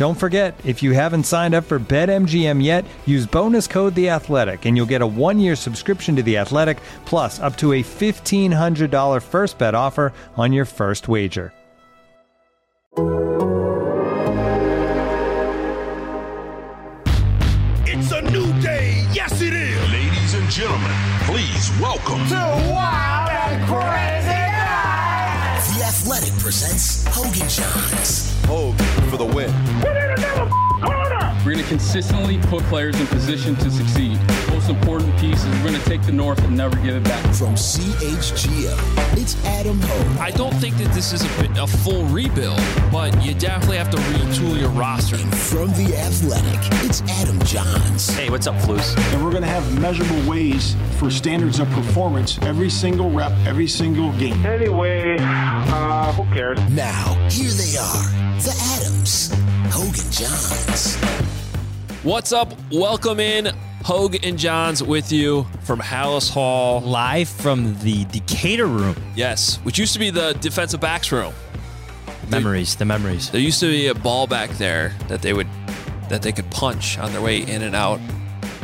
[0.00, 4.64] Don't forget, if you haven't signed up for BetMGM yet, use bonus code The Athletic,
[4.64, 8.90] and you'll get a one-year subscription to The Athletic, plus up to a fifteen hundred
[8.90, 11.52] dollar first bet offer on your first wager.
[17.84, 19.06] It's a new day.
[19.12, 19.92] Yes, it is.
[19.92, 23.09] Ladies and gentlemen, please welcome Wild
[26.50, 28.34] presents Hoge and Jahns.
[28.46, 31.09] Hogan for the win.
[31.44, 34.18] We're going to consistently put players in position to succeed.
[34.50, 37.24] Most important piece is we're going to take the North and never give it back.
[37.34, 38.76] From CHGO,
[39.16, 40.18] it's Adam Hoge.
[40.18, 42.60] I don't think that this is a, a full rebuild,
[42.92, 45.16] but you definitely have to retool your roster.
[45.16, 48.14] And from The Athletic, it's Adam Jahns.
[48.14, 48.94] Hey, what's up, Flus?
[49.14, 53.66] and we're going to have measurable ways for standards of performance every single rep, every
[53.66, 54.44] single game.
[54.44, 56.58] Anyway, uh, who cares?
[56.68, 58.04] Now, here they are,
[58.42, 59.30] the Adams,
[59.70, 60.96] Hoge and Jahns.
[62.04, 62.52] What's up?
[62.72, 63.46] Welcome in.
[63.84, 66.80] Hoge and Jahns with you from Halas Hall.
[66.80, 68.96] live from the Decatur room.
[69.14, 71.32] Yes, which used to be the defensive backs room.
[72.28, 73.30] Memories, the memories.
[73.30, 75.48] There used to be a ball back there that they would
[76.08, 78.00] that they could punch on their way in and out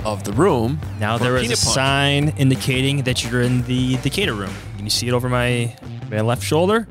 [0.05, 0.81] of the room.
[0.99, 1.75] Now for there is a peanut punch.
[1.75, 4.55] sign indicating that you're in the Decatur room.
[4.77, 5.75] Can you see it over my
[6.11, 6.87] my left shoulder?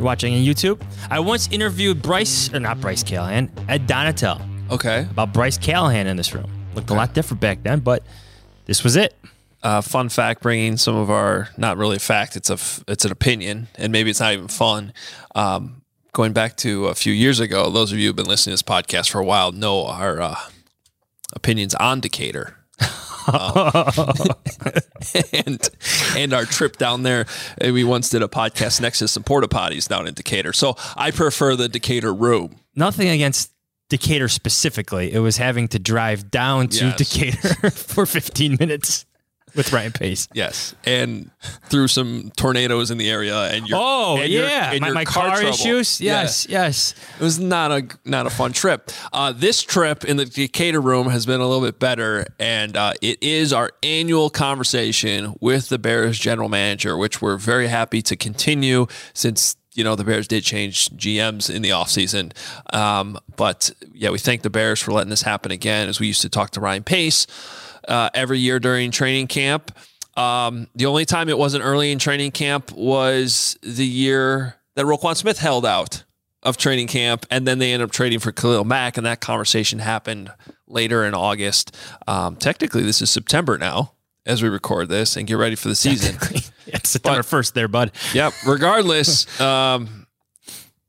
[0.00, 0.80] You're watching on YouTube.
[1.10, 4.40] I once interviewed Bryce, or not Bryce Callahan, Ed Donatell
[4.70, 5.00] Okay.
[5.10, 6.50] about Bryce Callahan in this room.
[6.74, 8.02] Looked a lot different back then, but
[8.64, 9.14] this was it.
[9.62, 12.56] uh, fun fact bringing some of our not really a fact it's a
[12.90, 14.90] it's an opinion and maybe it's not even fun
[15.34, 15.82] um,
[16.14, 18.62] going back to a few years ago those of you who've been listening to this
[18.62, 20.34] podcast for a while know our uh,
[21.34, 22.56] opinions on decatur
[23.30, 24.34] Um,
[25.32, 25.70] and
[26.16, 27.26] and our trip down there
[27.60, 31.10] we once did a podcast next to some porta potties down in decatur so i
[31.10, 33.50] prefer the decatur room Nothing against
[33.88, 35.12] Decatur specifically.
[35.12, 36.96] It was having to drive down to Yes.
[36.96, 39.04] Decatur for 15 minutes
[39.54, 40.28] with Ryan Pace.
[40.34, 41.30] yes and
[41.64, 45.04] through some tornadoes in the area and your Oh and your- yeah, and my, my
[45.04, 45.48] car, trouble.
[45.48, 46.00] issues.
[46.00, 46.94] Yes, yes.
[47.18, 48.90] It was not a not a fun trip.
[49.12, 52.92] Uh, this trip in the Decatur room has been a little bit better, and uh,
[53.00, 58.16] it is our annual conversation with the Bears general manager, which we're very happy to
[58.16, 62.32] continue since you know the Bears did change GMs in the offseason.
[62.74, 66.22] Um, but yeah, we thank the Bears for letting this happen again, as we used
[66.22, 67.26] to talk to Ryan Pace
[67.88, 69.76] uh, every year during training camp.
[70.16, 75.16] Um, the only time it wasn't early in training camp was the year that Roquan
[75.16, 76.04] Smith held out
[76.42, 79.78] of training camp, and then they ended up trading for Khalil Mack, and that conversation
[79.78, 80.32] happened
[80.66, 81.76] later in August.
[82.06, 83.92] Um, technically, this is September now
[84.26, 86.16] as we record this and get ready for the season.
[86.72, 87.90] It's September first, there, bud.
[88.14, 88.32] yep.
[88.46, 90.06] Regardless, um,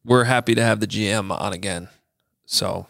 [0.05, 1.89] we're happy to have the GM on again.
[2.45, 2.85] So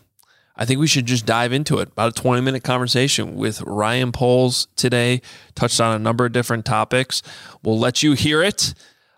[0.61, 1.87] I think we should just dive into it.
[1.87, 5.23] About a 20 minute conversation with Ryan Poles today.
[5.55, 7.23] Touched on a number of different topics.
[7.63, 8.75] We'll let you hear it,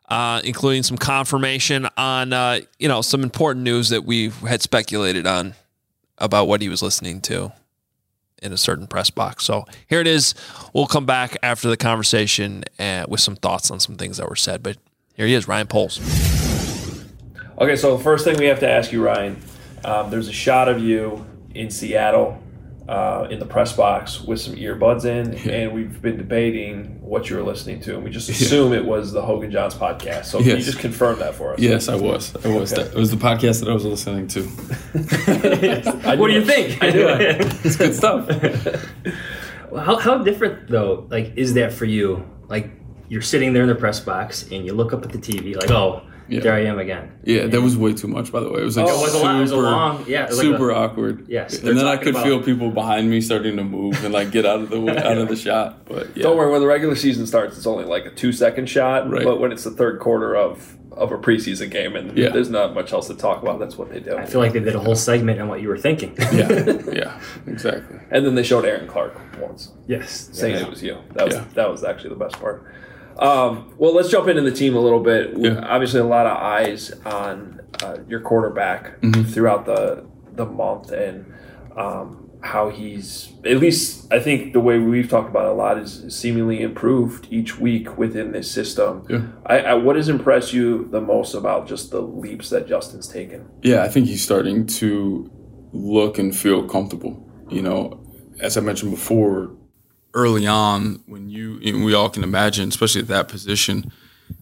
[0.07, 5.27] uh, including some confirmation on uh, you know some important news that we had speculated
[5.27, 5.55] on
[6.17, 7.51] about what he was listening to
[8.41, 9.43] in a certain press box.
[9.43, 10.35] So here it is.
[10.71, 14.37] We'll come back after the conversation uh, with some thoughts on some things that were
[14.37, 14.63] said.
[14.63, 14.77] But
[15.13, 15.99] here he is, Ryan Poles.
[17.59, 19.41] Okay, so the first thing we have to ask you, Ryan,
[19.83, 22.41] um, there's a shot of you in Seattle
[22.87, 27.37] uh, in the press box with some earbuds in, and we've been debating what you
[27.37, 30.25] were listening to, and we just assume it was the Hoge and Jahns podcast.
[30.25, 31.59] So can you just confirm that for us?
[31.59, 32.35] Yes, I was.
[32.43, 32.73] I was.
[32.73, 32.83] Okay.
[32.83, 34.43] That, it was the podcast that I was listening to.
[36.17, 36.77] What do you think?
[36.81, 38.27] It's good stuff.
[39.75, 42.29] how, how different though, like, is that for you?
[42.47, 42.71] Like,
[43.09, 45.71] you're sitting there in the press box and you look up at the TV, like,
[45.71, 46.39] oh, Yeah.
[46.39, 47.11] There I am again.
[47.23, 48.31] Yeah, yeah, that was way too much.
[48.31, 49.37] By the way, it was like oh, it was super, a lot.
[49.37, 51.25] It was a long, yeah, super like a, awkward.
[51.27, 54.31] Yes, and then I could about, feel people behind me starting to move and like
[54.31, 55.85] get out of the way, out of the shot.
[55.85, 56.23] But yeah.
[56.23, 59.09] don't worry, when the regular season starts, it's only like a two second shot.
[59.09, 59.23] Right.
[59.23, 62.29] But when it's the third quarter of of a preseason game, and yeah.
[62.29, 63.59] there's not much else to talk about.
[63.59, 64.15] That's what they do.
[64.15, 66.15] I feel like they did a whole segment on what you were thinking.
[66.33, 66.49] yeah,
[66.91, 67.99] yeah, exactly.
[68.11, 69.71] And then they showed Aaron Clark once.
[69.87, 70.61] Yes, saying yeah.
[70.61, 70.97] it was you.
[71.13, 71.45] That was yeah.
[71.55, 72.73] that was actually the best part.
[73.19, 75.37] Um, well, let's jump into the team a little bit.
[75.37, 75.59] Yeah.
[75.59, 79.23] Obviously, a lot of eyes on uh, your quarterback mm-hmm.
[79.23, 80.05] throughout the
[80.35, 81.31] the month, and
[81.77, 86.03] um, how he's at least I think the way we've talked about a lot is
[86.13, 89.05] seemingly improved each week within this system.
[89.09, 89.21] Yeah.
[89.45, 93.49] I, I, what has impressed you the most about just the leaps that Justin's taken?
[93.61, 95.31] Yeah, I think he's starting to
[95.71, 97.29] look and feel comfortable.
[97.49, 98.03] You know,
[98.39, 99.55] as I mentioned before,
[100.13, 103.91] early on when you, we all can imagine, especially at that position,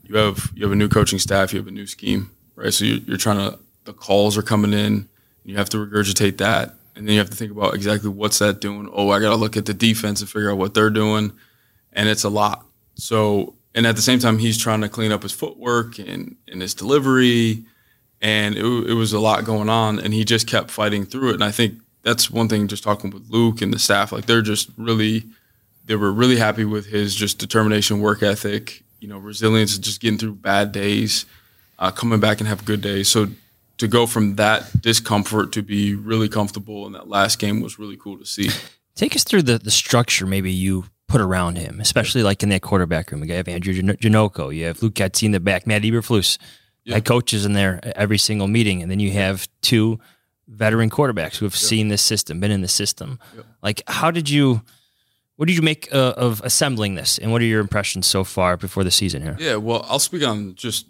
[0.03, 2.73] you have you have a new coaching staff, you have a new scheme, right?
[2.73, 5.07] So you're, you're trying to the calls are coming in,
[5.43, 8.61] you have to regurgitate that, and then you have to think about exactly what's that
[8.61, 8.89] doing.
[8.93, 11.31] Oh, I got to look at the defense and figure out what they're doing,
[11.93, 12.65] and it's a lot.
[12.95, 16.61] So and at the same time, he's trying to clean up his footwork and and
[16.61, 17.63] his delivery,
[18.21, 21.35] and it, it was a lot going on, and he just kept fighting through it.
[21.35, 22.67] And I think that's one thing.
[22.67, 25.23] Just talking with Luke and the staff, like they're just really
[25.85, 30.17] they were really happy with his just determination, work ethic, you know, resilience, just getting
[30.17, 31.25] through bad days,
[31.79, 33.09] uh, coming back and have good days.
[33.09, 33.27] So
[33.77, 37.97] to go from that discomfort to be really comfortable in that last game was really
[37.97, 38.49] cool to see.
[38.95, 42.61] Take us through the the structure maybe you put around him, especially like in that
[42.61, 43.23] quarterback room.
[43.23, 46.37] You have Andrew Janocko, you have Luke Getsy in the back, Matt Eberflus,
[46.85, 46.95] yeah.
[46.95, 49.99] head coaches in there every single meeting, and then you have two
[50.47, 51.67] veteran quarterbacks who have yeah.
[51.67, 53.19] seen this system, been in the system.
[53.35, 53.43] Yeah.
[53.61, 54.61] Like, how did you?
[55.41, 58.57] What did you make uh, of assembling this, and what are your impressions so far
[58.57, 59.35] before the season here?
[59.39, 60.85] Yeah, well, I'll speak on just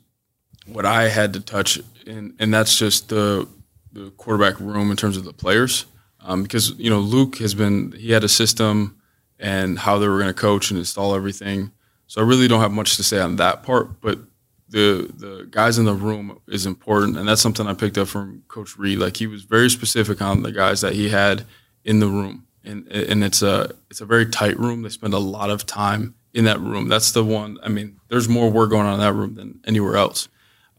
[0.66, 3.48] what I had to touch, and and that's just the
[3.94, 5.86] the quarterback room in terms of the players,
[6.20, 8.98] um, because you know Luke has been he had a system
[9.40, 11.72] and how they were going to coach and install everything.
[12.08, 14.20] So I really don't have much to say on that part, but
[14.68, 18.44] the the guys in the room is important, and that's something I picked up from
[18.50, 19.00] Coach Reid.
[19.00, 21.46] Like he was very specific on the guys that he had
[21.86, 24.82] in the room and and it's a it's a very tight room.
[24.82, 26.88] They spend a lot of time in that room.
[26.88, 27.58] That's the one.
[27.64, 30.28] I mean, there's more work going on in that room than anywhere else.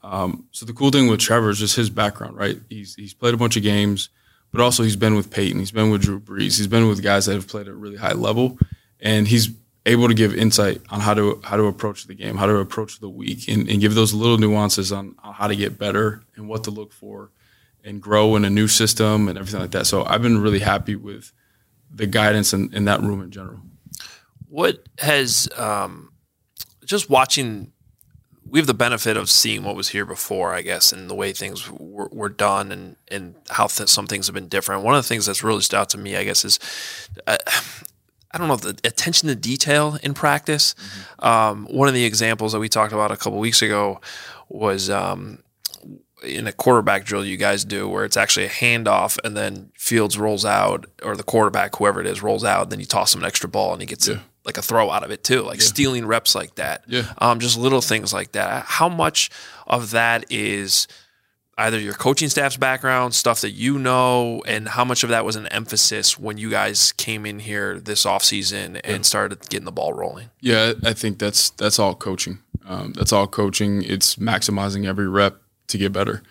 [0.03, 2.59] Um, so the cool thing with Trevor is just his background, right?
[2.69, 4.09] He's he's played a bunch of games,
[4.51, 7.27] but also he's been with Peyton, he's been with Drew Brees, he's been with guys
[7.27, 8.59] that have played at a really high level,
[9.01, 9.51] and he's
[9.87, 13.01] able to give insight on how to how to approach the game, how to approach
[13.01, 16.49] the week, and, and give those little nuances on, on how to get better and
[16.49, 17.31] what to look for,
[17.85, 19.87] and grow in a new system and everything like that.
[19.87, 21.33] So I've been really happy with
[21.95, 23.61] the guidance in, in that room in general.
[24.49, 26.13] What has um,
[26.85, 27.73] just watching?
[28.45, 31.33] We have the benefit of seeing what was here before, I guess, and the way
[31.33, 34.83] things were, were done, and and how th- some things have been different.
[34.83, 36.59] One of the things that's really stood out to me, I guess, is.
[37.27, 37.39] Uh,
[38.35, 40.75] I don't know the attention to detail in practice.
[40.75, 41.27] Mm-hmm.
[41.27, 44.01] Um, one of the examples that we talked about a couple weeks ago
[44.49, 45.43] was um,
[46.25, 50.19] in a quarterback drill you guys do where it's actually a handoff and then Fields
[50.19, 53.23] rolls out or the quarterback, whoever it is, rolls out, and then you toss him
[53.23, 54.17] an extra ball and he gets yeah.
[54.17, 55.67] a, like a throw out of it too, like yeah.
[55.67, 56.85] stealing reps like that.
[56.87, 57.13] Yeah.
[57.19, 58.65] Um, just little things like that.
[58.67, 59.31] How much
[59.67, 60.89] of that is
[61.59, 65.37] either your coaching staff's background, stuff that you know, and how much of that was
[65.37, 69.03] an emphasis when you guys came in here this offseason and yeah.
[69.03, 70.31] started getting the ball rolling?
[70.41, 72.39] Yeah, I think that's that's all coaching.
[72.65, 73.83] Um, that's all coaching.
[73.83, 76.23] It's maximizing every rep to get better.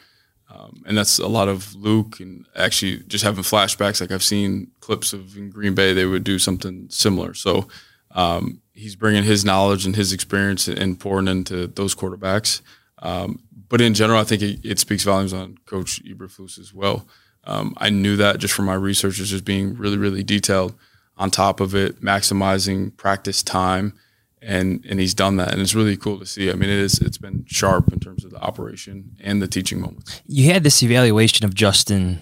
[0.54, 4.02] Um, and that's a lot of Luke and actually just having flashbacks.
[4.02, 7.34] Like I've seen clips of in Green Bay, they would do something similar.
[7.34, 7.68] So
[8.14, 12.62] um, he's bringing his knowledge and his experience and pouring into those quarterbacks.
[13.00, 17.08] Um, but in general, I think it, it, speaks volumes on Coach Eberflus as well.
[17.46, 20.76] Um, I knew that just from my research, is just being really, really detailed.
[21.18, 23.94] On top of it, maximizing practice time
[24.42, 26.50] and and he's done that, and it's really cool to see.
[26.50, 29.80] I mean, it is it's been sharp in terms of the operation and the teaching
[29.80, 30.22] moments.
[30.26, 32.22] You had this evaluation of Justin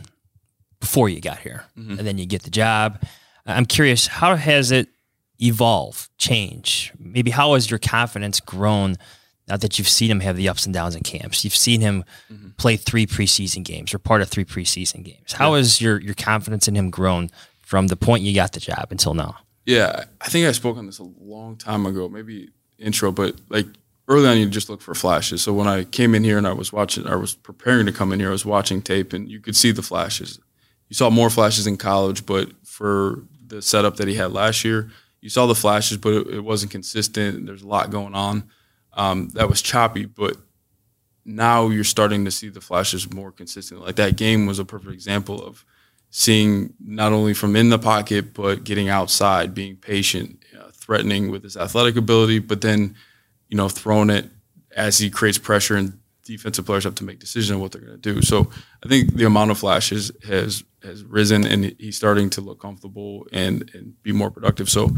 [0.79, 1.97] before you got here, mm-hmm.
[1.97, 3.01] and then you get the job.
[3.45, 4.89] I'm curious, how has it
[5.41, 6.91] evolved, change?
[6.99, 8.97] Maybe how has your confidence grown?
[9.47, 12.03] Now that you've seen him have the ups and downs in camps, you've seen him
[12.31, 12.49] mm-hmm.
[12.57, 15.31] play three preseason games or part of three preseason games.
[15.31, 15.57] How yeah.
[15.57, 19.15] has your your confidence in him grown from the point you got the job until
[19.15, 19.37] now?
[19.69, 22.49] Yeah, I think I spoke on this a long time ago, maybe
[22.79, 23.67] intro, but like
[24.07, 25.43] early on, you just look for flashes.
[25.43, 28.11] So when I came in here and I was watching, I was preparing to come
[28.11, 30.39] in here, I was watching tape and you could see the flashes.
[30.87, 34.89] You saw more flashes in college, but for the setup that he had last year,
[35.21, 37.45] you saw the flashes, but it, it wasn't consistent.
[37.45, 38.49] There's a lot going on.
[38.93, 40.35] Um, that was choppy, but
[41.25, 43.81] now you're starting to see the flashes more consistent.
[43.81, 45.63] Like that game was a perfect example of
[46.09, 51.43] seeing not only from in the pocket, but getting outside, being patient, uh, threatening with
[51.43, 52.95] his athletic ability, but then,
[53.47, 54.29] you know, throwing it
[54.75, 57.99] as he creates pressure and defensive players have to make decisions on what they're going
[57.99, 58.21] to do.
[58.21, 58.51] So
[58.83, 63.27] I think the amount of flashes has has risen and he's starting to look comfortable
[63.33, 64.69] and, and be more productive.
[64.69, 64.91] So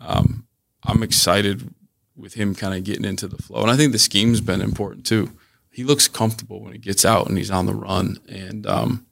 [0.00, 0.46] um,
[0.82, 1.74] I'm excited
[2.16, 3.60] with him kind of getting into the flow.
[3.60, 5.32] And I think the scheme's been important too.
[5.70, 8.16] He looks comfortable when he gets out and he's on the run.
[8.26, 9.06] And, um,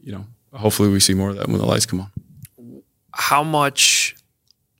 [0.00, 2.82] you know, hopefully we see more of that when the lights come on.
[3.12, 4.16] How much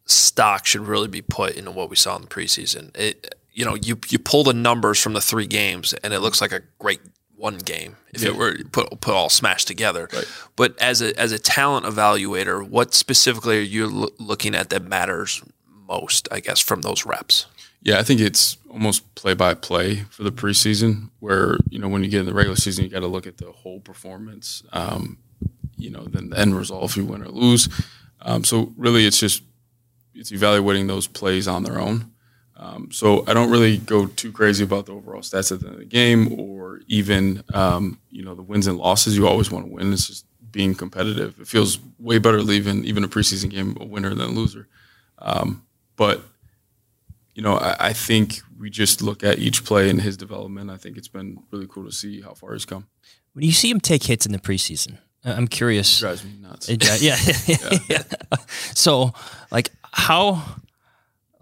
[0.06, 2.96] stock should really be put into what we saw in the preseason?
[2.96, 6.40] It, you know, you you pull the numbers from the three games, and it looks
[6.40, 7.00] like a great
[7.36, 8.30] one game if yeah.
[8.30, 10.08] it were put put all smashed together.
[10.12, 10.26] Right.
[10.56, 14.82] But as a as a talent evaluator, what specifically are you lo- looking at that
[14.82, 15.42] matters
[15.88, 16.28] most?
[16.32, 17.46] I guess from those reps.
[17.82, 22.02] Yeah, I think it's almost play by play for the preseason, where you know when
[22.02, 24.62] you get in the regular season, you got to look at the whole performance.
[24.72, 25.18] Um,
[25.76, 27.68] you know, then the end result if you win or lose.
[28.20, 29.42] Um, so really, it's just
[30.14, 32.12] it's evaluating those plays on their own.
[32.56, 35.74] Um, so I don't really go too crazy about the overall stats at the end
[35.74, 39.16] of the game, or even um, you know the wins and losses.
[39.16, 39.92] You always want to win.
[39.92, 41.40] It's just being competitive.
[41.40, 44.68] It feels way better leaving even a preseason game a winner than a loser.
[45.18, 45.66] Um,
[45.96, 46.22] but
[47.34, 50.70] you know, I, I, think we just look at each play and his development.
[50.70, 52.86] I think it's been really cool to see how far he's come.
[53.32, 55.98] When you see him take hits in the preseason, I'm curious.
[55.98, 56.68] It drives me nuts.
[56.68, 57.16] It, yeah.
[57.46, 57.78] yeah.
[57.88, 58.02] yeah.
[58.74, 59.12] So,
[59.50, 60.42] like, how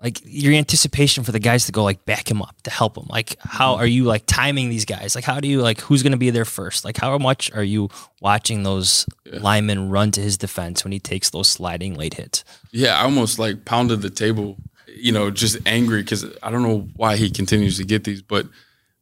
[0.03, 3.07] like your anticipation for the guys to go like back him up to help him
[3.09, 3.83] like how mm-hmm.
[3.83, 6.31] are you like timing these guys like how do you like who's going to be
[6.31, 7.89] there first like how much are you
[8.21, 9.39] watching those yeah.
[9.41, 13.39] linemen run to his defense when he takes those sliding late hits yeah i almost
[13.39, 14.57] like pounded the table
[14.89, 18.47] you know just angry because i don't know why he continues to get these but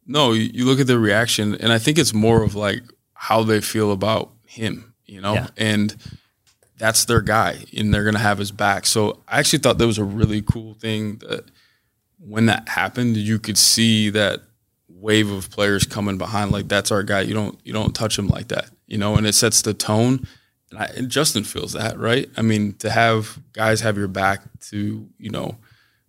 [0.07, 2.83] no you, you, look at the reaction and i think it's more of like
[3.15, 5.49] how they feel about him you know yeah.
[5.57, 5.97] and
[6.81, 8.87] that's their guy and they're going to have his back.
[8.87, 11.45] So I actually thought that was a really cool thing that
[12.19, 14.41] when that happened, you could see that
[14.89, 17.21] wave of players coming behind like that's our guy.
[17.21, 20.27] You don't you don't touch him like that, you know, and it sets the tone.
[20.71, 22.31] And, I, and Justin feels that, right?
[22.37, 24.41] I mean, to have guys have your back
[24.71, 25.59] to, you know,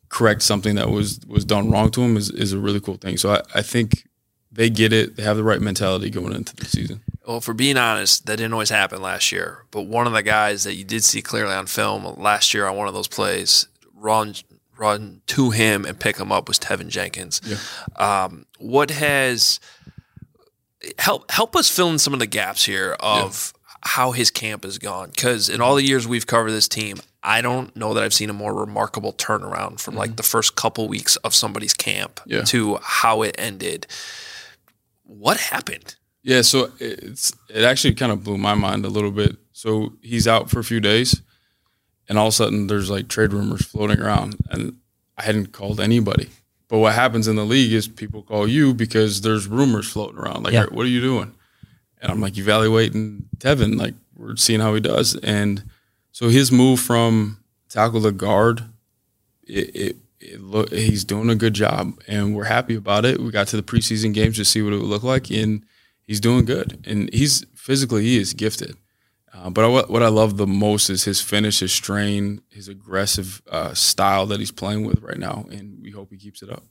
[0.08, 3.18] correct something that was was done wrong to him is, is a really cool thing.
[3.18, 4.08] So I, I think
[4.52, 5.16] they get it.
[5.16, 7.02] They have the right mentality going into the season.
[7.26, 9.64] Well, for being honest, that didn't always happen last year.
[9.72, 12.76] But one of the guys that you did see clearly on film last year on
[12.76, 14.36] one of those plays run
[14.78, 17.40] run to him and pick him up was Teven Jenkins.
[17.46, 18.24] Yeah.
[18.24, 19.60] Um, what has
[20.98, 23.76] help help us fill in some of the gaps here of yeah.
[23.86, 25.12] how his camp has gone?
[25.12, 28.32] Because in all the years we've covered this team, I don't know that I've seen
[28.32, 30.00] a more remarkable turnaround from mm-hmm.
[30.00, 32.42] like the first couple weeks of somebody's camp yeah.
[32.46, 33.86] to how it ended.
[35.12, 35.96] What happened?
[36.24, 39.36] Yeah, so it's it actually kind of blew my mind a little bit.
[39.52, 41.22] So he's out for a few days,
[42.08, 44.78] and all of a sudden there's like trade rumors floating around, and
[45.18, 46.30] I hadn't called anybody.
[46.70, 50.44] But what happens in the league is people call you because there's rumors floating around.
[50.44, 50.66] Like, yeah.
[50.72, 51.34] what are you doing?
[52.02, 53.78] And I'm like evaluating Teven.
[53.78, 55.64] Like we're seeing how he does, and
[56.14, 58.64] so his move from tackle to guard,
[59.46, 59.96] it, it, it
[60.38, 63.20] look he's doing a good job, and we're happy about it.
[63.20, 65.66] We got to the preseason games to see what it would look like, and
[66.04, 68.78] he's doing good, and he's physically he is gifted.
[69.34, 73.42] Uh, but I, what I love the most is his finish, his strain, his aggressive
[73.50, 76.64] uh, style that he's playing with right now, and we hope he keeps it up.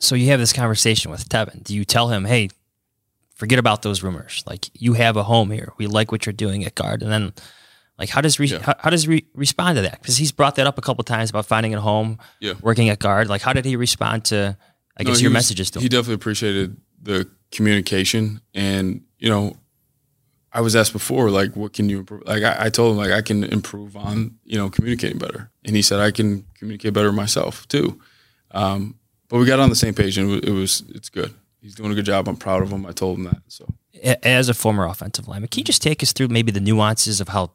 [0.00, 1.62] So you have this conversation with Teven.
[1.62, 2.48] Do you tell him, "Hey,
[3.34, 4.42] forget about those rumors.
[4.46, 5.72] Like you have a home here.
[5.78, 7.32] We like what you're doing at guard." And then,
[8.00, 8.62] like, how does re- yeah.
[8.62, 10.00] how, how, does he re- respond to that?
[10.00, 12.54] Because he's brought that up a couple times about finding a home, yeah.
[12.60, 13.28] working at guard.
[13.28, 14.56] Like, how did he respond to?
[14.96, 15.82] I guess no, your was, messages to him.
[15.82, 19.56] He definitely appreciated the communication and you know
[20.52, 23.10] i was asked before like what can you improve like I, I, told him like
[23.10, 27.12] i can improve on you know communicating better and he said i can communicate better
[27.12, 28.00] myself too
[28.52, 28.96] um,
[29.28, 31.94] but we got on the same page and it was it's good he's doing a
[31.94, 33.66] good job i'm proud of him i told him that so
[34.22, 37.28] as a former offensive lineman can you just take us through maybe the nuances of
[37.28, 37.50] how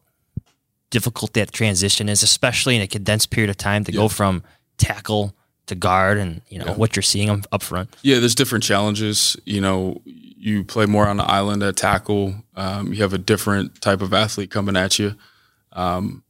[0.96, 3.98] difficult that transition is especially in a condensed period of time to yeah.
[3.98, 4.42] go from
[4.78, 5.36] tackle
[5.66, 6.76] to guard and you know yeah.
[6.76, 7.94] what you're seeing up front?
[8.02, 9.36] Yeah, there's different challenges.
[9.44, 12.36] You know, you play more on the island at tackle.
[12.56, 15.16] Um, you have a different type of athlete coming at you.
[15.74, 16.24] Um,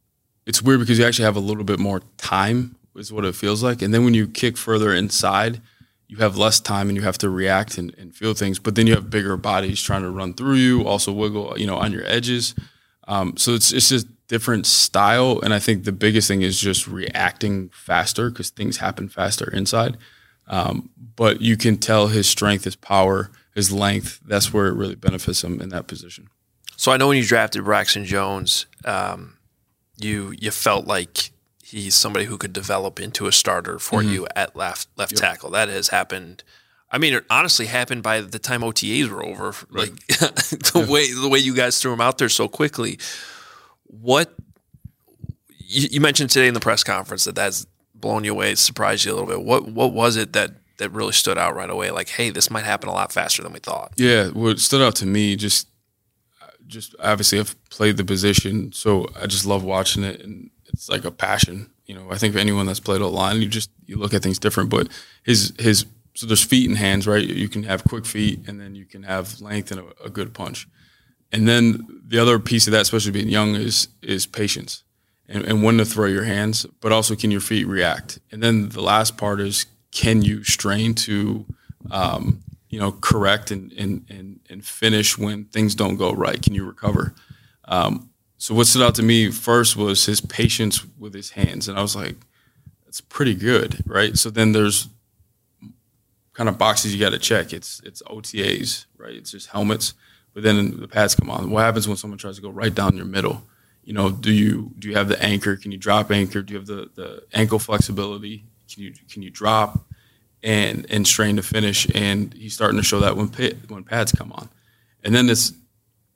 [0.46, 3.62] it's weird because you actually have a little bit more time, is what it feels
[3.62, 3.82] like.
[3.82, 5.60] And then when you kick further inside,
[6.08, 8.58] you have less time and you have to react and, and feel things.
[8.58, 11.76] But then you have bigger bodies trying to run through you, also wiggle, you know,
[11.76, 12.56] on your edges.
[13.06, 15.40] Um, so it's it's just different style.
[15.40, 19.96] And I think the biggest thing is just reacting faster because things happen faster inside.
[20.48, 24.94] Um, but you can tell his strength, his power, his length, that's where it really
[24.94, 26.28] benefits him in that position.
[26.76, 29.38] So I know when you drafted Braxton Jones, um,
[29.98, 31.30] you you felt like
[31.64, 34.12] he's somebody who could develop into a starter for Mhm.
[34.12, 35.20] you at left left Yep.
[35.20, 35.50] tackle.
[35.50, 36.44] That has happened.
[36.92, 39.54] I mean, it honestly happened by the time OTAs were over.
[39.70, 42.98] Like the way the way you guys threw him out there so quickly.
[43.86, 44.34] What
[45.58, 49.12] you, you mentioned today in the press conference that that's blown you away, surprised you
[49.12, 49.42] a little bit.
[49.42, 51.90] What what was it that that really stood out right away?
[51.90, 53.92] Like, hey, this might happen a lot faster than we thought.
[53.96, 55.68] Yeah, what stood out to me just,
[56.66, 61.04] just obviously I've played the position, so I just love watching it, and it's like
[61.04, 61.70] a passion.
[61.86, 64.38] You know, I think anyone that's played a line, you just you look at things
[64.38, 64.70] different.
[64.70, 64.88] But
[65.22, 67.24] his his so there's feet and hands, right?
[67.24, 70.34] You can have quick feet, and then you can have length and a, a good
[70.34, 70.68] punch.
[71.32, 74.84] And then the other piece of that, especially being young, is is patience
[75.28, 78.18] and, and when to throw your hands, but also can your feet react.
[78.30, 81.46] And then the last part is can you strain to
[81.90, 86.40] um, you know correct and, and and and finish when things don't go right?
[86.40, 87.14] Can you recover?
[87.64, 91.78] Um, so what stood out to me first was his patience with his hands, and
[91.78, 92.16] I was like,
[92.84, 94.16] that's pretty good, right?
[94.16, 94.88] So then there's
[96.34, 97.52] kind of boxes you got to check.
[97.52, 99.14] It's it's OTAs, right?
[99.14, 99.94] It's just helmets,
[100.36, 101.48] but then the pads come on.
[101.48, 103.42] What happens when someone tries to go right down your middle?
[103.84, 105.56] You know, do you do you have the anchor?
[105.56, 106.42] Can you drop anchor?
[106.42, 108.44] Do you have the the ankle flexibility?
[108.70, 109.86] Can you can you drop
[110.42, 111.88] and and strain to finish?
[111.94, 114.50] And he's starting to show that when pit, when pads come on,
[115.02, 115.54] and then this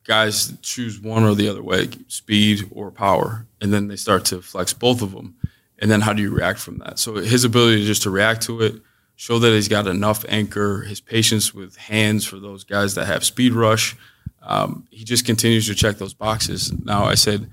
[0.04, 4.42] guys choose one or the other way, speed or power, and then they start to
[4.42, 5.34] flex both of them.
[5.78, 6.98] And then how do you react from that?
[6.98, 8.74] So his ability just to react to it,
[9.20, 13.22] show that he's got enough anchor, his patience with hands for those guys that have
[13.22, 13.94] speed rush.
[14.40, 16.72] Um, he just continues to check those boxes.
[16.72, 17.50] Now I said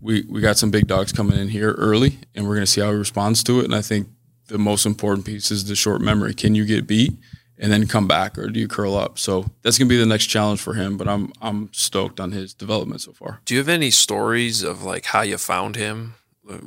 [0.00, 2.80] we we got some big dogs coming in here early, and we're going to see
[2.80, 3.66] how he responds to it.
[3.66, 4.08] And I think
[4.46, 6.32] the most important piece is the short memory.
[6.32, 7.12] Can you get beat
[7.58, 9.18] and then come back, or do you curl up?
[9.18, 10.96] So that's going to be the next challenge for him.
[10.96, 13.42] But I'm I'm stoked on his development so far.
[13.44, 16.14] Do you have any stories of like how you found him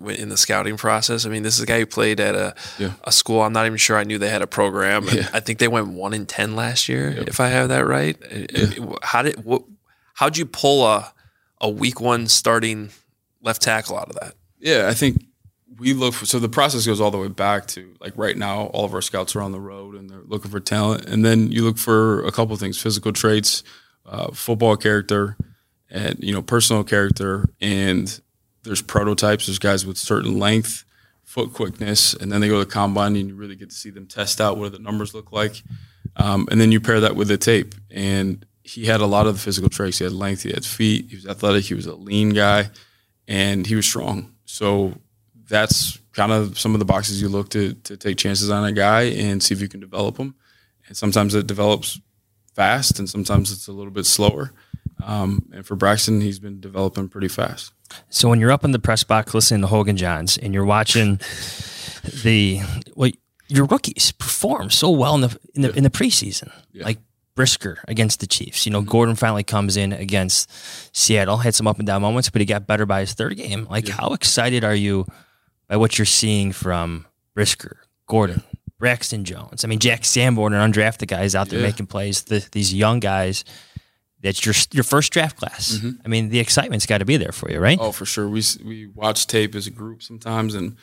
[0.10, 1.26] in the scouting process?
[1.26, 2.93] I mean, this is a guy who played at a Yeah.
[3.04, 3.41] a school.
[3.41, 5.06] I'm not even sure I knew they had a program.
[5.12, 5.30] Yeah.
[5.34, 8.17] I think they went one in ten last year, if I have that right.
[8.24, 9.63] Uh, How did what?
[10.15, 11.13] How'd you pull a
[11.62, 12.89] a week one starting
[13.41, 14.36] left tackle out of that?
[14.60, 15.24] Yeah, I think
[15.78, 18.67] we look for so the process goes all the way back to like right now
[18.67, 21.52] all of our scouts are on the road and they're looking for talent and then
[21.52, 23.62] you look for a couple of things physical traits
[24.06, 25.36] uh, football character
[25.89, 28.21] and you know personal character and
[28.65, 30.84] there's prototypes there's guys with certain length
[31.23, 33.89] foot quickness and then they go to the combine and you really get to see
[33.89, 35.63] them test out what the numbers look like
[36.17, 39.36] um, and then you pair that with the tape and he had a lot of
[39.36, 41.95] the physical traits he had length he had feet he was athletic he was a
[41.95, 42.69] lean guy
[43.28, 44.93] and he was strong so
[45.47, 48.71] that's kind of some of the boxes you look to to take chances on a
[48.71, 50.36] guy and see if you can develop him.
[50.88, 51.99] And sometimes it develops
[52.54, 54.51] fast, and sometimes it's a little bit slower.
[55.04, 57.73] Um, and for Braxton, he's been developing pretty fast.
[58.10, 60.65] So when you're up in the press box listening to Hoge and Jahns and you're
[60.65, 61.19] watching
[62.24, 62.62] the
[62.95, 63.12] well,
[63.48, 66.98] your rookies perform so well in the in the, in the preseason, like
[67.36, 68.65] Brisker against the Chiefs.
[68.65, 68.89] You know, mm-hmm.
[68.89, 70.50] Gordon finally comes in against
[70.95, 73.67] Seattle, had some up and down moments, but he got better by his third game.
[73.69, 75.06] Like, how excited are you
[75.67, 78.43] by what you're seeing from Brisker, Gordon,
[78.80, 79.63] Braxton Jones?
[79.63, 81.67] I mean, Jack Sanborn, an undrafted guy, is out there Yeah.
[81.67, 82.24] making plays.
[82.24, 83.43] The, these young guys.
[84.26, 85.74] That's your your first draft class.
[85.78, 86.02] Mm-hmm.
[86.04, 87.78] I mean, the excitement's got to be there for you, right?
[87.80, 88.28] Oh, for sure.
[88.28, 90.78] We we watch tape as a group sometimes, and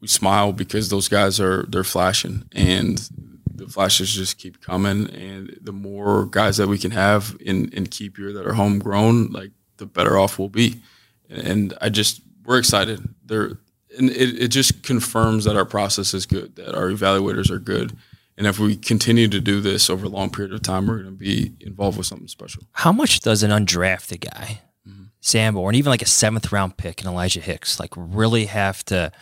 [0.00, 3.10] we smile because those guys are they're flashing, and
[3.52, 5.10] the flashes just keep coming.
[5.10, 9.32] And the more guys that we can have in in keep here that are homegrown,
[9.32, 10.80] like the better off we'll be.
[11.28, 13.02] And I just we're excited.
[13.24, 13.58] They're
[13.98, 17.96] and it, it just confirms that our process is good, that our evaluators are good.
[18.36, 21.16] And if we continue to do this over a long period of time, we're going
[21.16, 22.64] to be involved with something special.
[22.72, 25.04] How much does an undrafted guy, mm-hmm.
[25.20, 29.12] Sanborn, even like a seventh round pick in Elijah Hicks, like really have to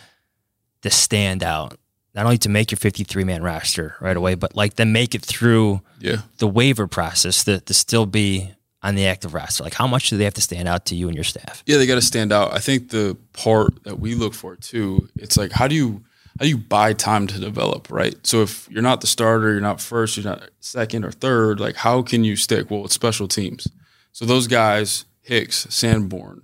[0.83, 1.79] to stand out?
[2.15, 5.23] Not only to make your 53 man roster right away, but like then make it
[5.23, 6.23] through Yeah.
[6.39, 8.51] the waiver process to, to still be
[8.83, 9.63] on the active roster.
[9.65, 11.63] Like how much do they have to stand out to you and your staff?
[11.67, 12.53] Yeah, they got to stand out.
[12.53, 16.03] I think the part that we look for too, it's like how do you
[16.39, 18.15] how do you buy time to develop, right?
[18.27, 21.77] So if you're not the starter, you're not first, you're not second or third, like
[21.77, 22.71] how can you stick?
[22.71, 23.69] Well, it's special teams.
[24.13, 26.43] So those guys, Hicks, Sanborn,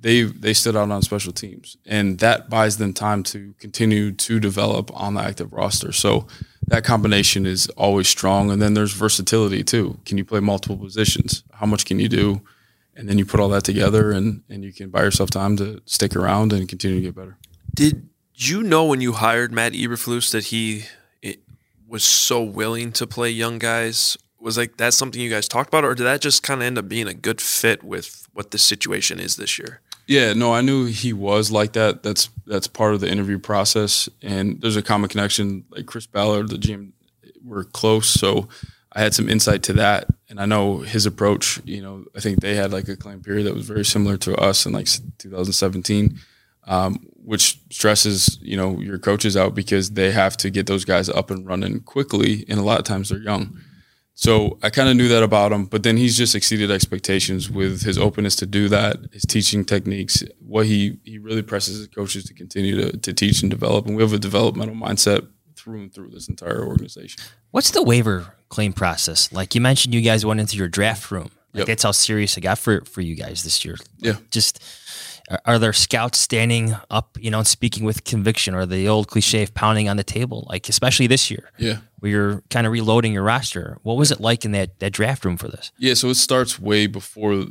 [0.00, 4.40] they they stood out on special teams, and that buys them time to continue to
[4.40, 5.92] develop on the active roster.
[5.92, 6.26] So
[6.68, 8.50] that combination is always strong.
[8.50, 9.98] And then there's versatility too.
[10.06, 11.42] Can you play multiple positions?
[11.52, 12.40] How much can you do?
[12.96, 15.82] And then you put all that together, and and you can buy yourself time to
[15.84, 17.36] stick around and continue to get better.
[17.74, 18.08] Did
[18.48, 20.84] you know when you hired Matt Eberflus that he
[21.90, 25.84] was so willing to play young guys, was like that something you guys talked about,
[25.84, 28.58] or did that just kind of end up being a good fit with what the
[28.58, 29.80] situation is this year?
[30.06, 32.02] Yeah, no, I knew he was like that.
[32.02, 35.64] That's that's part of the interview process, and there's a common connection.
[35.70, 36.92] Like Chris Ballard, the GM,
[37.44, 38.48] we're close, so
[38.92, 41.60] I had some insight to that, and I know his approach.
[41.64, 44.34] You know, I think they had like a claim period that was very similar to
[44.36, 46.18] us in like 2017,
[46.66, 51.08] um, which stresses you know your coaches out because they have to get those guys
[51.08, 53.56] up and running quickly, and a lot of times they're young.
[54.14, 57.82] So I kind of knew that about him, but then he's just exceeded expectations with
[57.82, 62.24] his openness to do that, his teaching techniques, what he he really presses his coaches
[62.24, 65.94] to continue to, to teach and develop, and we have a developmental mindset through and
[65.94, 67.20] through this entire organization.
[67.52, 69.32] What's the waiver claim process?
[69.32, 71.30] Like you mentioned, you guys went into your draft room.
[71.52, 71.66] Like Yep.
[71.66, 73.76] that's how serious it got for for you guys this year.
[73.98, 74.16] Yeah.
[74.30, 74.62] Just
[75.44, 79.42] are- there scouts standing up, you know, and speaking with conviction, or the old cliche
[79.42, 80.46] of pounding on the table?
[80.48, 81.78] Like especially this year, Yeah.
[82.00, 83.78] where you're kind of reloading your roster.
[83.82, 85.72] What was it like in that that draft room for this?
[85.78, 87.46] Yeah, so it starts way before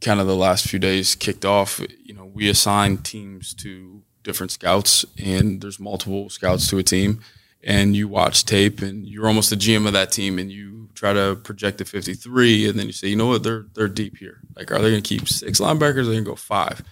[0.00, 1.80] kind of the last few days kicked off.
[2.04, 7.20] You know, we assign teams to different scouts, and there's multiple scouts to a team,
[7.62, 11.12] and you watch tape, and you're almost the GM of that team, and you try
[11.12, 14.40] to project the 53, and then you say, you know what, they're they're deep here.
[14.56, 15.96] Like, are they going to keep six linebackers?
[15.96, 16.82] Or are they going to go five?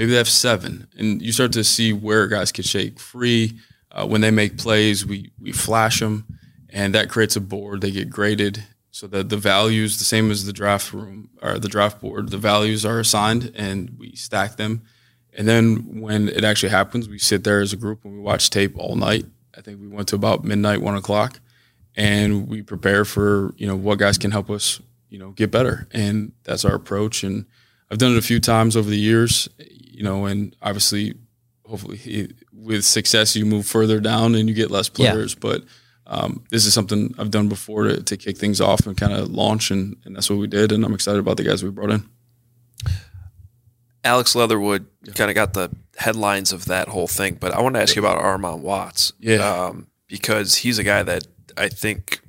[0.00, 3.58] Maybe they have seven, and you start to see where guys can shake free.
[3.92, 6.24] Uh, when they make plays, we we flash them,
[6.70, 7.82] and that creates a board.
[7.82, 11.68] They get graded so that the values, the same as the draft room or the
[11.68, 14.80] draft board, the values are assigned, and we stack them.
[15.34, 18.48] And then when it actually happens, we sit there as a group and we watch
[18.48, 19.26] tape all night.
[19.54, 21.40] I think we went to about midnight, one o'clock,
[21.94, 25.86] and we prepare for you know what guys can help us you know get better,
[25.90, 27.22] and that's our approach.
[27.22, 27.44] And
[27.90, 29.46] I've done it a few times over the years,
[29.92, 31.14] you know, and obviously,
[31.66, 35.12] hopefully, with success, you move further down and you get less Yeah.
[35.12, 35.34] players.
[35.34, 35.64] But
[36.06, 39.30] um, this is something I've done before to, to kick things off and kind of
[39.30, 40.72] launch, and, and that's what we did.
[40.72, 42.08] And I'm excited about the guys we brought in.
[44.02, 47.82] Alex Leatherwood kind of got the headlines of that whole thing, but I want to
[47.82, 49.12] ask you about Armon Watts.
[49.20, 49.36] Yeah.
[49.66, 51.26] Um, because he's a guy that
[51.56, 52.20] I think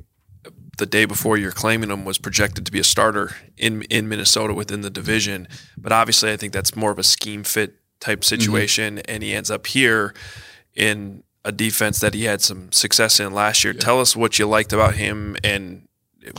[0.82, 4.52] the day before you're claiming him was projected to be a starter in in Minnesota
[4.52, 5.48] within the division.
[5.78, 8.36] But obviously, I think that's more of a scheme fit type mm-hmm.
[8.36, 10.15] situation, and he ends up here
[10.76, 13.74] in a defense that he had some success in last year.
[13.74, 15.88] Tell us what you liked about him and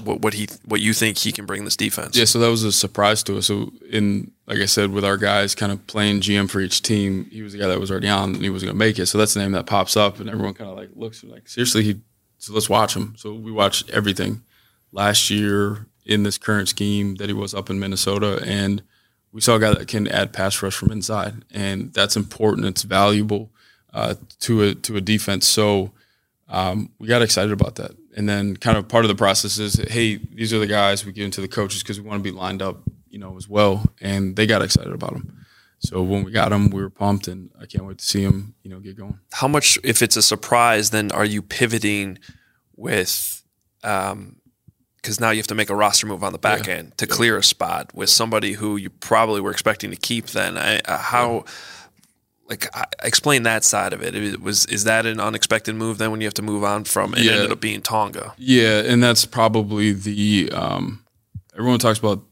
[0.02, 2.16] what, what he what you think he can bring this defense.
[2.16, 3.46] Yeah, so that was a surprise to us.
[3.46, 7.26] So in like I said, with our guys kind of playing GM for each team,
[7.30, 9.06] he was the guy that was already on and he was going to make it.
[9.06, 11.84] So that's the name that pops up, and everyone kind of like looks like seriously.
[11.84, 12.00] He
[12.42, 13.14] so let's watch him.
[13.16, 14.42] So we watched everything
[14.90, 18.82] last year in this current scheme that he was up in Minnesota, and
[19.30, 22.66] we saw a guy that can add pass rush from inside, and that's important.
[22.66, 23.50] It's valuable
[23.94, 25.46] uh, to a to a defense.
[25.46, 25.92] So
[26.48, 27.92] um, we got excited about that.
[28.16, 31.12] And then kind of part of the process is, hey, these are the guys we
[31.12, 33.86] give into the coaches because we want to be lined up, you know, as well.
[34.00, 35.46] And they got excited about them.
[35.84, 38.54] So when we got them, we were pumped, and I can't wait to see them,
[38.62, 39.18] you know, get going.
[39.32, 42.18] how much if it's a surprise then are you pivoting
[42.76, 43.42] with
[43.84, 44.36] um
[44.96, 46.74] because now you have to make a roster move on the back Yeah.
[46.74, 50.56] end to clear a spot with somebody who you probably were expecting to keep then
[50.56, 51.44] I, uh, how
[52.48, 54.14] like I, explain that side of it.
[54.14, 57.14] it was is that an unexpected move then when you have to move on from
[57.14, 57.32] it Yeah.
[57.32, 61.04] ended up being tonga Yeah, and that's probably the um,
[61.58, 62.22] everyone talks about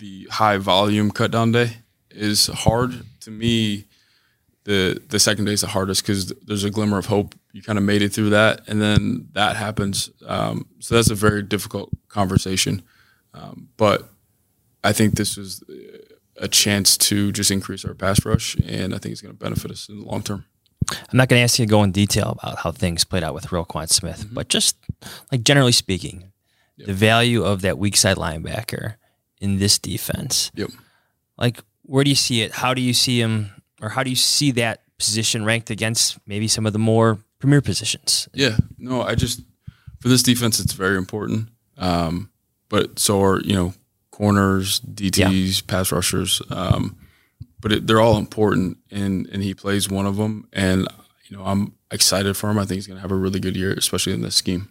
[0.00, 1.78] the high volume cut down day
[2.18, 3.84] is hard to me.
[4.64, 7.34] The the second day is the hardest because there's a glimmer of hope.
[7.52, 10.10] You kind of made it through that, and then that happens.
[10.26, 12.82] Um, so that's a very difficult conversation.
[13.32, 14.10] Um, but
[14.84, 15.62] I think this was
[16.36, 19.70] a chance to just increase our pass rush, and I think it's going to benefit
[19.70, 20.44] us in the long term.
[20.90, 23.34] I'm not going to ask you to go in detail about how things played out
[23.34, 24.34] with Roquan Smith, Mm-hmm.
[24.34, 24.76] but just
[25.32, 26.32] like generally speaking,
[26.76, 28.94] the value of that weak side linebacker
[29.40, 30.50] in this defense.
[30.54, 30.70] Yep.
[31.36, 32.52] Like, where do you see it?
[32.52, 36.46] How do you see him, or how do you see that position ranked against maybe
[36.46, 38.28] some of the more premier positions?
[38.34, 39.40] Yeah, no, I just
[40.00, 41.48] for this defense, it's very important.
[41.78, 42.30] Um,
[42.68, 43.74] but so are you know
[44.10, 46.42] corners, DTs, pass rushers.
[46.50, 46.98] Um,
[47.60, 50.46] but it, they're all important, and and he plays one of them.
[50.52, 50.86] And
[51.28, 52.58] you know, I'm excited for him.
[52.58, 54.68] I think he's going to have a really good year, especially in this scheme.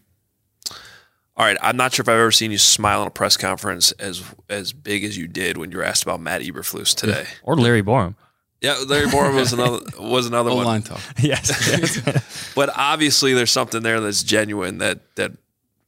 [1.37, 3.91] All right i'm not sure if i've ever seen you smile in a press conference
[3.93, 7.55] as as big as you did when you were asked about matt eberflus today Or
[7.55, 8.15] Larry Borom.
[8.59, 10.99] yeah larry Borom was another was another one line talk.
[11.19, 11.49] yes.
[11.67, 12.51] yes.
[12.55, 15.31] but obviously there's something there that's genuine that that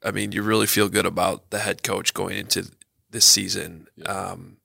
[0.05, 2.69] I mean you really feel good about the head coach going into
[3.11, 3.87] this season.
[4.05, 4.57] Um,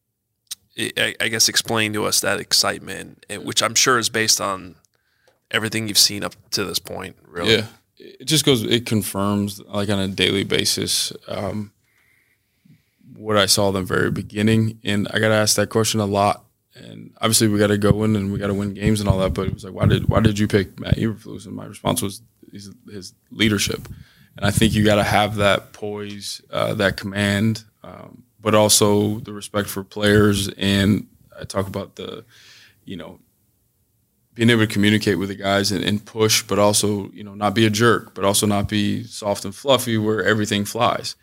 [0.78, 4.74] I, I guess explain to us that excitement, which I'm sure is based on
[5.50, 7.16] everything you've seen up to this point.
[7.26, 7.66] Really, Yeah,
[7.96, 8.62] it just goes.
[8.62, 11.12] It confirms like on a daily basis.
[11.28, 11.72] Um,
[13.16, 16.06] what I saw in the very beginning, and I got to ask that question a
[16.06, 16.44] lot.
[16.74, 19.18] And obviously, we got to go in and we got to win games and all
[19.20, 19.34] that.
[19.34, 21.46] But it was like, why did why did you pick Matt Eberflus?
[21.46, 23.88] And my response was his, his leadership.
[24.36, 29.20] And I think you got to have that poise, uh, that command, um, but also
[29.20, 30.48] the respect for players.
[30.48, 31.06] And
[31.38, 32.24] I talk about the,
[32.84, 33.20] you know,
[34.34, 37.54] being able to communicate with the guys and, and, push, but also, you know, not
[37.54, 41.14] be a jerk, but also not be soft and fluffy where everything flies.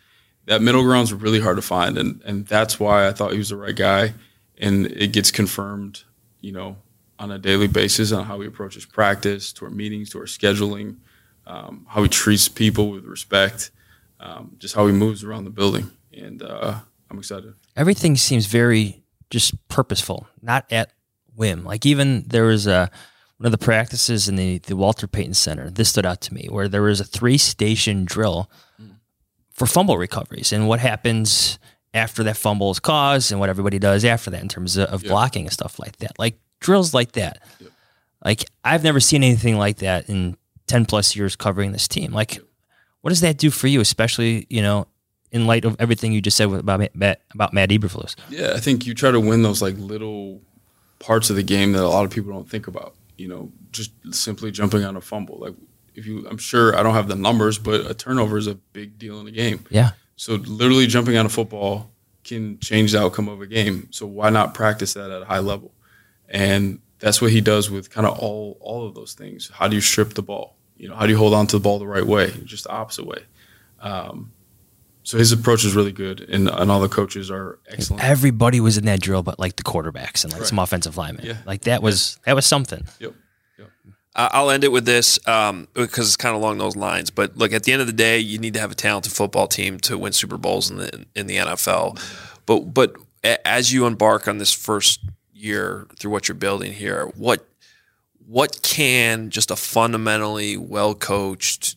[0.46, 1.98] That middle ground's really hard to find.
[1.98, 4.14] And, and that's why I thought he was the right guy.
[4.58, 6.04] And it gets confirmed,
[6.40, 6.76] you know,
[7.18, 10.96] on a daily basis on how he approaches practice, to our meetings, to our scheduling,
[11.46, 13.70] um, how he treats people with respect,
[14.20, 15.90] um, just how he moves around the building.
[16.12, 17.54] And uh, I'm excited.
[17.76, 20.92] Everything seems very just purposeful, not at
[21.34, 21.64] whim.
[21.64, 22.90] Like even there was a
[23.38, 25.70] one of the practices in the the Walter Payton Center.
[25.70, 28.50] This stood out to me where there was a three station drill
[29.52, 31.58] for fumble recoveries and what happens
[31.94, 35.02] after that fumble is caused and what everybody does after that in terms of, of
[35.02, 36.18] blocking and stuff like that.
[36.18, 37.42] Like drills like that.
[38.24, 40.36] Like I've never seen anything like that in
[40.68, 42.12] 10 plus years covering this team.
[42.12, 42.38] Like
[43.02, 44.86] what does that do for you, especially, you know,
[45.32, 48.14] in light of everything you just said about Matt, about Matt Eberflus?
[48.30, 50.40] Yeah, I think you try to win those like little
[51.02, 52.94] parts of the game that a lot of people don't think about.
[53.18, 55.38] You know, just simply jumping on a fumble.
[55.38, 55.54] Like
[55.94, 58.98] if you, I'm sure I don't have the numbers, but a turnover is a big
[58.98, 59.66] deal in a game.
[59.68, 59.90] Yeah.
[60.16, 61.90] So literally jumping on a football
[62.24, 63.88] can change the outcome of a game.
[63.90, 65.72] So why not practice that at a high level?
[66.28, 69.50] And that's what he does with kind of all all of those things.
[69.52, 70.56] How do you strip the ball?
[70.76, 72.32] You know, how do you hold on to the ball the right way?
[72.44, 73.24] Just the opposite way.
[73.80, 74.32] Um,
[75.04, 78.04] so his approach is really good, and, and all the coaches are excellent.
[78.04, 80.48] Everybody was in that drill, but like the quarterbacks and like right.
[80.48, 81.26] some offensive linemen.
[81.26, 81.38] Yeah.
[81.44, 82.22] Like that was yeah.
[82.26, 82.84] that was something.
[83.00, 83.14] Yep.
[83.58, 83.70] yep.
[84.14, 87.10] Uh, I'll end it with this um, because it's kind of along those lines.
[87.10, 89.48] But look, at the end of the day, you need to have a talented football
[89.48, 92.00] team to win Super Bowls in the in the NFL.
[92.46, 92.94] But but
[93.44, 95.00] as you embark on this first
[95.32, 97.44] year through what you're building here, what
[98.26, 101.76] what can just a fundamentally well coached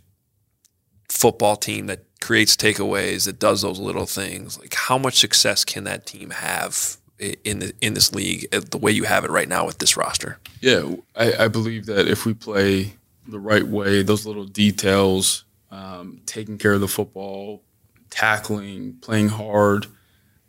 [1.10, 4.60] football team that creates takeaways, that does those little things.
[4.60, 8.80] Like how much success can that team have in the in this league uh, the
[8.80, 10.40] way you have it right now with this roster?
[10.60, 12.96] Yeah, I, I believe that if we play
[13.28, 17.62] the right way, those little details, um, taking care of the football,
[18.10, 19.86] tackling, playing hard,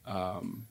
[0.07, 0.67] um,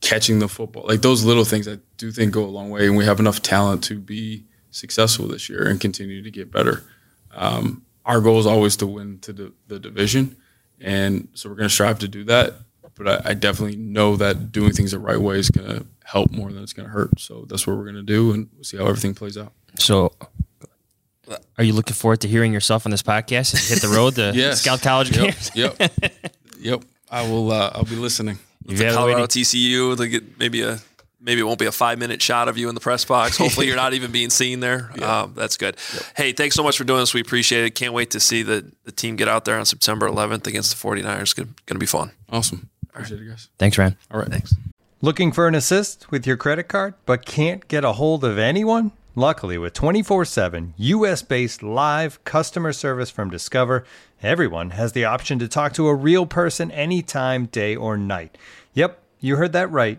[0.00, 2.96] catching the football, like those little things, I do think go a long way, and
[2.96, 6.84] we have enough talent to be successful this year and continue to get better.
[7.34, 10.36] Um, our goal is always to win to the, the division,
[10.80, 12.54] and so we're going to strive to do that.
[12.94, 16.30] But I, I, definitely know that doing things the right way is going to help
[16.30, 17.20] more than it's going to hurt.
[17.20, 19.52] So that's what we're going to do, and we'll see how everything plays out.
[19.78, 20.12] So,
[21.58, 24.32] are you looking forward to hearing yourself on this podcast and hit the road to
[24.34, 24.62] yes.
[24.62, 25.24] scout college yep.
[25.24, 25.50] games?
[25.54, 25.76] yep,
[26.58, 26.84] yep.
[27.10, 27.50] I will.
[27.52, 28.38] Uh, I'll be listening.
[28.66, 30.78] You Colorado TCU, they get maybe a
[31.26, 33.36] maybe it won't be a five minute shot of you in the press box.
[33.38, 34.90] Hopefully, you're not even being seen there.
[34.96, 35.22] Yeah.
[35.22, 35.76] Um, that's good.
[35.92, 36.02] Yep.
[36.16, 37.12] Hey, thanks so much for doing this.
[37.12, 37.74] We appreciate it.
[37.74, 40.88] Can't wait to see the, the team get out there on September 11th against the
[40.88, 41.20] 49ers.
[41.22, 42.12] It's going to be fun.
[42.30, 42.70] Awesome.
[42.88, 43.48] Appreciate it, guys.
[43.58, 43.96] Thanks, Ryan.
[44.10, 44.28] All right.
[44.28, 44.54] Thanks.
[45.02, 48.92] Looking for an assist with your credit card, but can't get a hold of anyone?
[49.14, 53.84] Luckily, with 24 7 US based live customer service from Discover,
[54.22, 58.36] everyone has the option to talk to a real person anytime, day or night.
[58.74, 59.98] Yep, you heard that right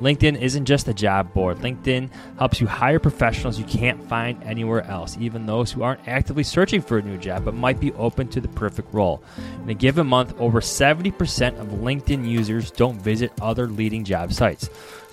[0.00, 1.58] LinkedIn isn't just a job board.
[1.58, 6.42] LinkedIn helps you hire professionals you can't find anywhere else, even those who aren't actively
[6.42, 9.22] searching for a new job but might be open to the perfect role.
[9.62, 14.68] In a given month, over 70% of LinkedIn users don't visit other leading job sites.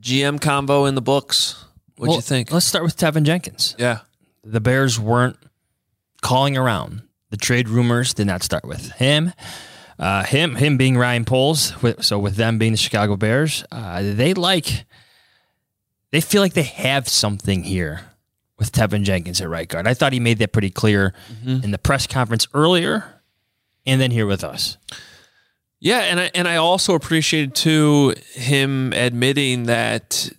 [0.00, 1.64] GM combo in the books.
[1.96, 2.50] What'd Well, you think?
[2.52, 3.74] Let's start with Teven Jenkins.
[3.78, 4.00] Yeah.
[4.42, 5.36] The Bears weren't
[6.22, 7.02] calling around.
[7.30, 9.32] The trade rumors did not start with him.
[9.98, 11.80] Uh, him, him being Ryan Poles.
[11.82, 14.86] With, so with them being the Chicago Bears, uh, they like,
[16.10, 18.00] they feel like they have something here
[18.58, 19.86] with Teven Jenkins at right guard.
[19.86, 21.12] I thought he made that pretty clear
[21.44, 21.62] Mhm.
[21.64, 23.04] in the press conference earlier,
[23.86, 24.78] and then here with us.
[25.80, 30.30] Yeah, and I and I also appreciated too him admitting that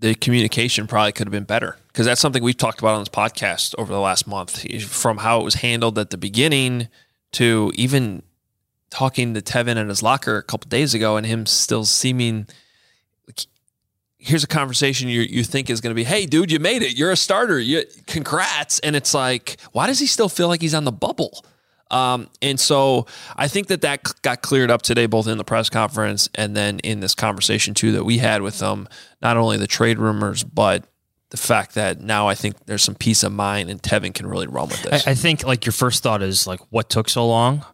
[0.00, 3.08] the communication probably could have been better because that's something we've talked about on this
[3.08, 4.84] podcast over the last month.
[4.84, 6.88] From how it was handled at the beginning
[7.32, 8.22] to even
[8.90, 12.48] talking to Teven in his locker a couple days ago, and him still seeming.
[13.28, 13.46] like,
[14.18, 16.98] Here's a conversation you you think is going to be, hey, dude, you made it.
[16.98, 17.60] You're a starter.
[17.60, 18.80] You, congrats.
[18.80, 21.44] And it's like, why does he still feel like he's on the bubble?
[21.90, 25.68] Um, and so I think that that got cleared up today, both in the press
[25.68, 28.88] conference and then in this conversation too that we had with them.
[29.20, 30.84] Not only the trade rumors, but
[31.30, 34.46] the fact that now I think there's some peace of mind and Teven can really
[34.46, 35.06] run with this.
[35.06, 37.64] I, I think like your first thought is like what took so long,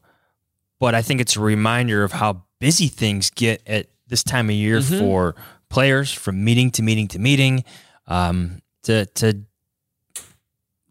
[0.78, 4.54] but I think it's a reminder of how busy things get at this time of
[4.56, 4.98] year Mhm.
[4.98, 5.34] for
[5.68, 7.64] players, from meeting to meeting to meeting,
[8.06, 9.40] um, to to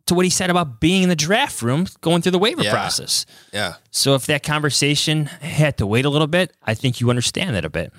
[0.08, 2.72] to what he said about being in the draft room, going through the waiver Yeah.
[2.72, 3.26] process.
[3.52, 3.76] Yeah.
[3.92, 7.66] So if that conversation had to wait a little bit, I think you understand that
[7.66, 7.92] a bit.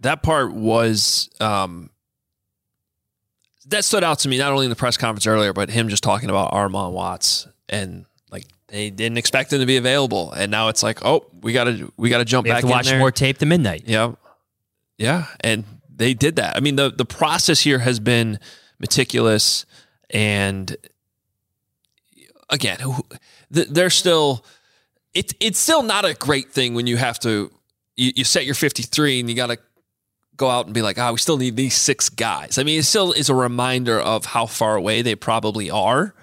[0.00, 1.90] that part was um,
[3.68, 6.02] that stood out to me not only in the press conference earlier, but him just
[6.02, 10.68] talking about Armon Watts and like they didn't expect him to be available, and now
[10.68, 12.98] it's like, oh, we gotta we gotta jump We back have to in watch there.
[12.98, 13.84] more tape to midnight.
[13.86, 14.12] Yeah,
[14.98, 16.56] yeah, and they did that.
[16.56, 18.38] I mean the the process here has been
[18.78, 19.64] meticulous,
[20.10, 20.76] and
[22.50, 22.78] again,
[23.50, 24.44] they're still.
[25.14, 27.50] It's it's still not a great thing when you have to
[27.96, 29.58] you, you set your fifty three and you got to
[30.36, 32.58] go out and be like, ah, we still need these six guys.
[32.58, 36.14] I mean, it still is a reminder of how far away they probably are,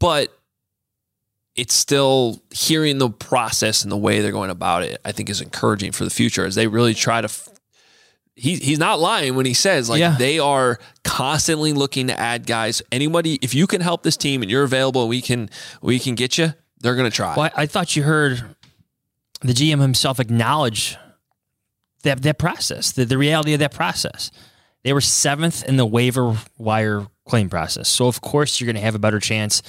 [0.00, 0.34] but
[1.54, 5.00] it's still hearing the process and the way they're going about it.
[5.04, 7.28] I think is encouraging for the future as they really try to.
[8.38, 10.16] He, he's not lying when he says like Yeah.
[10.18, 12.80] they are constantly looking to add guys.
[12.92, 15.50] Anybody, if you can help this team and you're available, we can
[15.82, 16.54] we can get you.
[16.80, 17.34] They're going to try.
[17.36, 18.54] Well, I, I thought you heard
[19.40, 20.96] the GM himself acknowledge
[22.04, 24.30] that that process, the, the reality of that process.
[24.84, 27.88] They were seventh in the waiver wire claim process.
[27.88, 29.60] So, of course, you're going to have a better chance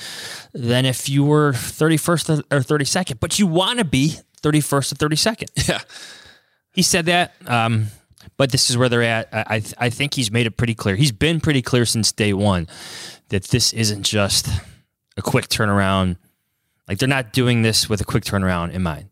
[0.53, 5.45] than if you were 31st or 32nd, but you want to be 31st or 32nd.
[5.67, 5.79] Yeah.
[6.71, 7.34] He said that.
[7.47, 7.88] Um,
[8.39, 9.28] but this is where they're at.
[9.34, 10.95] I, I I think he's made it pretty clear.
[10.95, 12.67] He's been pretty clear since day one
[13.28, 14.47] that this isn't just
[15.17, 16.17] a quick turnaround.
[16.88, 19.10] Like they're not doing this with a quick turnaround in mind.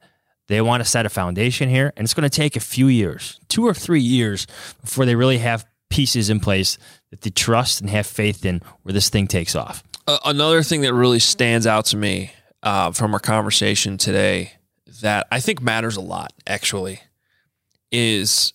[0.48, 3.38] They want to set a foundation here, and it's going to take a few years,
[3.50, 4.48] two or three years,
[4.82, 6.78] before they really have pieces in place
[7.12, 9.84] that they trust and have faith in where this thing takes off.
[10.08, 12.32] Uh, another thing that really stands out to me
[12.64, 14.54] uh, from our conversation today
[15.02, 17.02] that I think matters a lot, actually,
[17.92, 18.54] is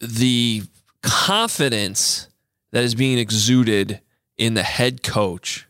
[0.00, 0.62] the
[1.02, 2.28] confidence
[2.72, 4.00] that is being exuded
[4.36, 5.66] in the head coach,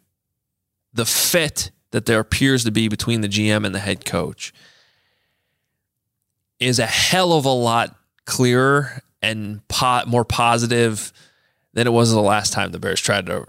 [0.93, 4.53] the fit that there appears to be between the GM and the head coach
[6.59, 11.13] is a hell of a lot clearer and po- more positive
[11.73, 13.47] than it was the last time the Bears tried to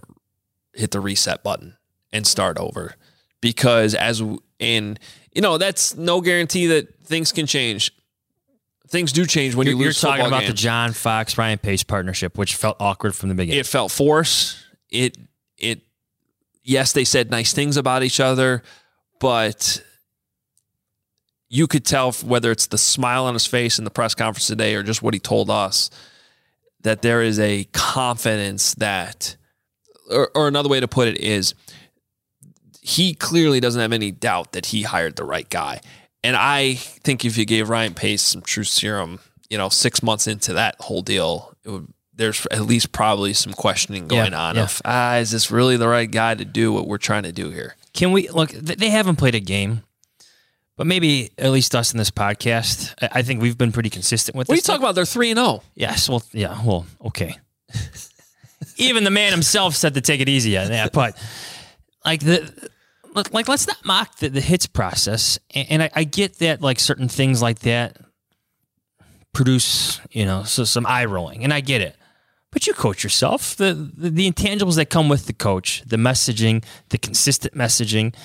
[0.74, 1.78] hit the reset button
[2.12, 2.96] and start over.
[3.42, 4.22] Because as
[4.60, 4.98] in
[5.34, 7.92] you know that's no guarantee that things can change.
[8.89, 10.54] Things do change when you're, you you're talking about the.
[10.54, 13.59] John Fox Ryan Pace partnership, which felt awkward from the beginning.
[13.59, 14.57] It felt forced.
[14.89, 15.18] It
[15.57, 15.82] it
[16.64, 18.64] yes, they said nice things about each other,
[19.20, 19.84] but
[21.49, 24.76] you could tell whether it's the smile on his face in the press conference today
[24.76, 25.89] or just what he told us
[26.82, 29.36] that there is a confidence that
[30.09, 31.53] or, or another way to put it is
[32.82, 35.82] he clearly doesn't have any doubt that he hired the right guy.
[36.24, 40.28] And I think if you gave Ryan Pace some true serum, you know, six months
[40.28, 44.55] into that whole deal, it would, there's at least probably some questioning going Yeah, on
[44.55, 44.63] yeah.
[44.63, 47.51] of, ah, is this really the right guy to do what we're trying to do
[47.51, 47.76] here?
[47.93, 48.49] Can we look?
[48.49, 49.84] They haven't played a game,
[50.76, 54.47] But maybe at least us in this podcast, I think we've been pretty consistent with
[54.47, 54.95] What are you talking about?
[54.95, 55.43] They're three and oh.
[55.43, 55.63] zero.
[55.76, 56.09] Yes.
[56.09, 56.59] Well, yeah.
[56.63, 57.38] Well, okay.
[58.78, 61.18] Even the man himself said to take it easy on that, but
[62.05, 62.70] like the
[63.18, 65.39] like, like let's not mock the, the hits process.
[65.53, 67.97] And, and I, I get that like certain things like that
[69.34, 71.95] produce you know so some eye rolling, and I get it.
[72.51, 73.55] But you coach yourself.
[73.55, 78.15] The, the the intangibles that come with the coach, the messaging, the consistent messaging,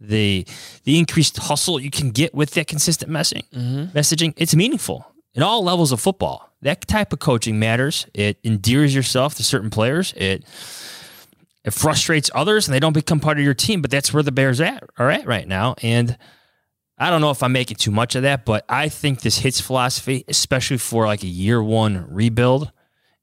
[0.00, 0.46] the
[0.84, 3.48] the increased hustle you can get with that consistent messaging.
[3.50, 3.96] Mm-hmm.
[3.98, 6.50] Messaging, it's meaningful in all levels of football.
[6.62, 8.06] That type of coaching matters.
[8.14, 10.12] It endears yourself to certain players.
[10.16, 10.44] It
[11.64, 13.82] it frustrates others and they don't become part of your team.
[13.82, 15.74] But that's where the Bears at are at right now.
[15.82, 16.16] And
[16.98, 19.60] I don't know if I'm making too much of that, but I think this hits
[19.60, 22.72] philosophy, especially for like a year one rebuild,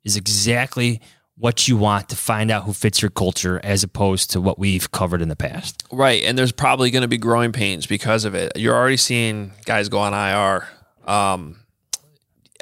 [0.04, 1.02] is exactly
[1.36, 4.90] what you want to find out who fits your culture as opposed to what we've
[4.92, 5.84] covered in the past.
[5.92, 8.54] Right, and there's probably going to be growing pains because of it.
[8.56, 10.68] You're already seeing guys go on IR.
[11.06, 11.60] Um,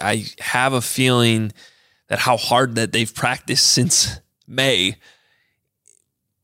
[0.01, 1.53] I have a feeling
[2.09, 4.97] that how hard that they've practiced since May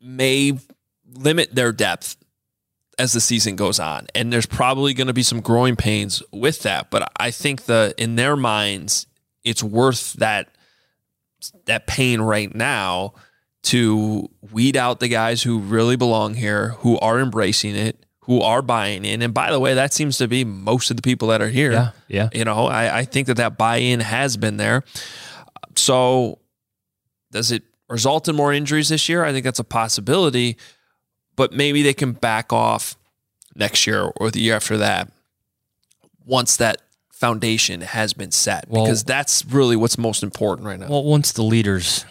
[0.02, 0.58] may
[1.14, 2.18] limit their depth
[3.00, 6.62] as the season goes on, and there's probably going to be some growing pains with
[6.64, 6.92] that.
[6.92, 9.08] But I think the in their minds,
[9.44, 10.50] it's worth that
[11.66, 13.14] that pain right now
[13.64, 18.62] to weed out the guys who really belong here, who are embracing it, who are
[18.62, 19.22] buying in.
[19.22, 21.72] And by the way, that seems to be most of the people that are here.
[21.72, 22.30] Yeah, yeah.
[22.34, 24.84] You know, I, I think that that buy-in has been there.
[25.76, 26.40] So
[27.32, 29.24] does it result in more injuries this year?
[29.24, 30.58] I think that's a possibility,
[31.36, 32.96] but maybe they can back off
[33.56, 35.12] next year or the year after that
[36.26, 36.82] once that
[37.12, 40.88] foundation has been set Well- because that's really what's most important right now.
[40.88, 42.06] Well, once the leaders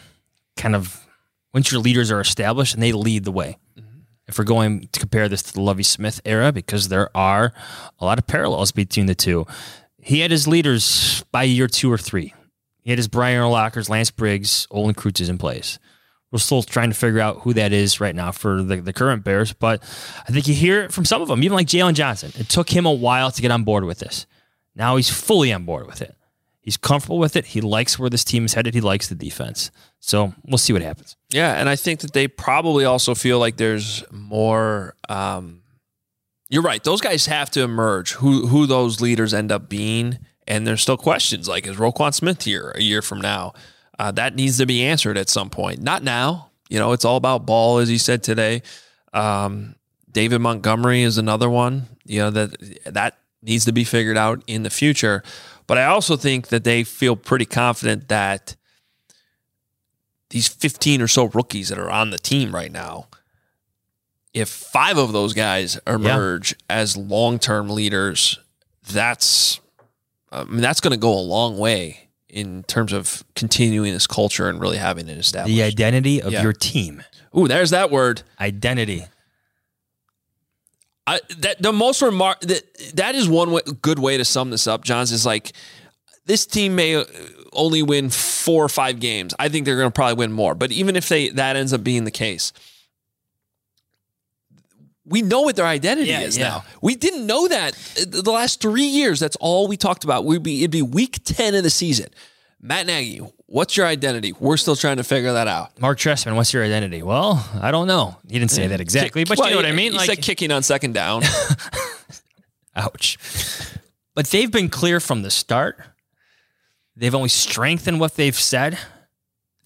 [0.57, 1.07] kind of,
[1.53, 3.59] once your leaders are established and they lead the way.
[3.79, 4.01] Mm-hmm.
[4.29, 7.53] If we're going to compare this to the Lovie Smith era, because there are
[7.99, 9.47] a lot of parallels between the two,
[9.99, 12.33] he had his leaders by year two or three.
[12.83, 15.79] He had his Brian Urlachers, Lance Briggs, Olin Kreutz in place.
[16.33, 19.25] We're still trying to figure out who that is right now for the, the current
[19.25, 19.83] Bears, but
[20.29, 22.33] I think you hear it from some of them, even like Jaylon Johnson.
[22.39, 24.27] It took him a while to get on board with this.
[24.77, 26.15] Now he's fully on board with it.
[26.61, 27.47] He's comfortable with it.
[27.47, 28.75] He likes where this team is headed.
[28.75, 29.71] He likes the defense.
[29.99, 31.17] So we'll see what happens.
[31.31, 34.95] Yeah, and I think that they probably also feel like there's more.
[35.09, 35.63] Um,
[36.49, 38.13] you're right; those guys have to emerge.
[38.13, 40.19] Who who those leaders end up being,
[40.51, 43.55] and there's still questions like is Roquan Smith here a year from now?
[43.99, 45.81] Uh, that needs to be answered at some point.
[45.81, 46.51] Not now.
[46.69, 48.63] You know, it's all about ball, as he said today.
[49.13, 49.77] Um,
[50.11, 51.87] David Montgomery is another one.
[52.05, 55.23] You know that that needs to be figured out in the future.
[55.69, 58.57] But I also think that they feel pretty confident that
[60.31, 63.07] these 15 or so rookies that are on the team right now,
[64.35, 68.39] if five of those guys emerge as long-term leaders,
[68.83, 69.60] that's
[70.33, 74.07] Um, I mean that's going to go a long way in terms of continuing this
[74.07, 75.55] culture and really having it established.
[75.57, 76.43] The identity of Yeah.
[76.43, 77.03] your team.
[77.37, 78.23] Ooh, there's that word.
[78.41, 79.05] Identity.
[81.07, 82.63] I, that the most remark that
[82.95, 84.85] that is one way, good way to sum this up.
[84.85, 85.53] Jahns is like
[86.27, 87.05] this team may
[87.53, 89.35] only win four or five games.
[89.39, 90.55] I think they're going to probably win more.
[90.55, 92.53] But even if they that ends up being the case,
[95.11, 96.49] we know what their identity Yeah, is yeah.
[96.49, 96.65] now.
[96.81, 99.21] We didn't know that uh, the last three years.
[99.21, 100.25] That's all we talked about.
[100.25, 102.07] We'd be it'd be week ten of the season.
[102.63, 104.35] Matt Nagy, what's your identity?
[104.39, 105.81] We're still trying to figure that out.
[105.81, 107.03] Marc Trestman, what's your identity?
[107.03, 108.17] Well, I don't know.
[108.29, 109.93] He didn't say that exactly, but Well, you know what I mean?
[109.93, 111.23] He said kicking on second down.
[112.77, 113.19] ouch.
[114.15, 115.79] But they've been clear from the start.
[116.97, 118.79] They've only strengthened what they've said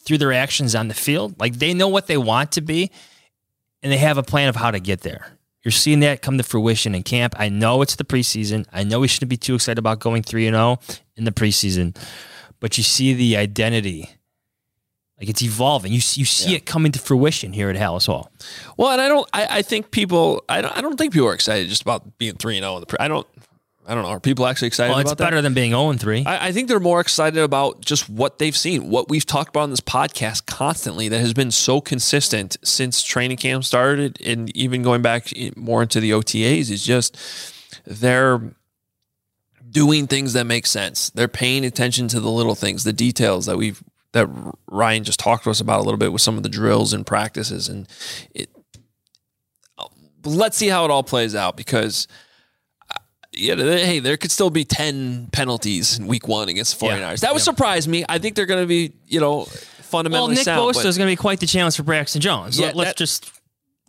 [0.05, 1.41] through their actions on the field.
[1.41, 2.91] Like they know what they want to be,
[3.83, 5.34] and they have a plan of how to get there.
[5.65, 7.35] You're seeing that come to fruition in camp.
[7.39, 8.67] I know it's the preseason.
[8.73, 10.79] I know we shouldn't be too excited about going 3 and 0
[11.17, 11.97] in the preseason,
[12.61, 14.11] but you see the identity.
[15.19, 15.93] Like it's evolving.
[15.93, 18.31] You, you see it coming to fruition here at Halas Hall.
[18.77, 19.29] Well, and I don't.
[19.33, 20.45] I, I think people.
[20.49, 20.77] I don't.
[20.77, 22.87] I don't think people are excited just about being three and zero in the.
[22.87, 23.27] Pre- I don't.
[23.87, 24.11] I don't know.
[24.11, 25.43] Are people actually excited Well, it's better that?
[25.43, 26.25] than being 0 and 3.
[26.25, 29.63] I, I think they're more excited about just what they've seen, what we've talked about
[29.65, 34.83] on this podcast constantly that has been so consistent since training camp started, and even
[34.83, 37.19] going back more into the OTAs is just
[37.85, 38.55] they're
[39.69, 41.11] doing things that make sense.
[41.11, 43.83] They're paying attention to the little things, the details that we've
[44.13, 44.29] that
[44.69, 47.05] Ryan just talked to us about a little bit with some of the drills and
[47.07, 47.87] practices, and
[48.35, 48.49] it.
[50.25, 52.09] Let's see how it all plays out because
[53.37, 57.21] yeah, hey, there could still be 10 penalties in week one against the 49ers.
[57.21, 58.05] That would surprise me.
[58.09, 60.75] I think they're going to be, you know, fundamentally Well, Nick sound.
[60.75, 62.59] Bosa is going to be quite the challenge for Braxton Jones.
[62.59, 63.31] Yeah, Let, us that- just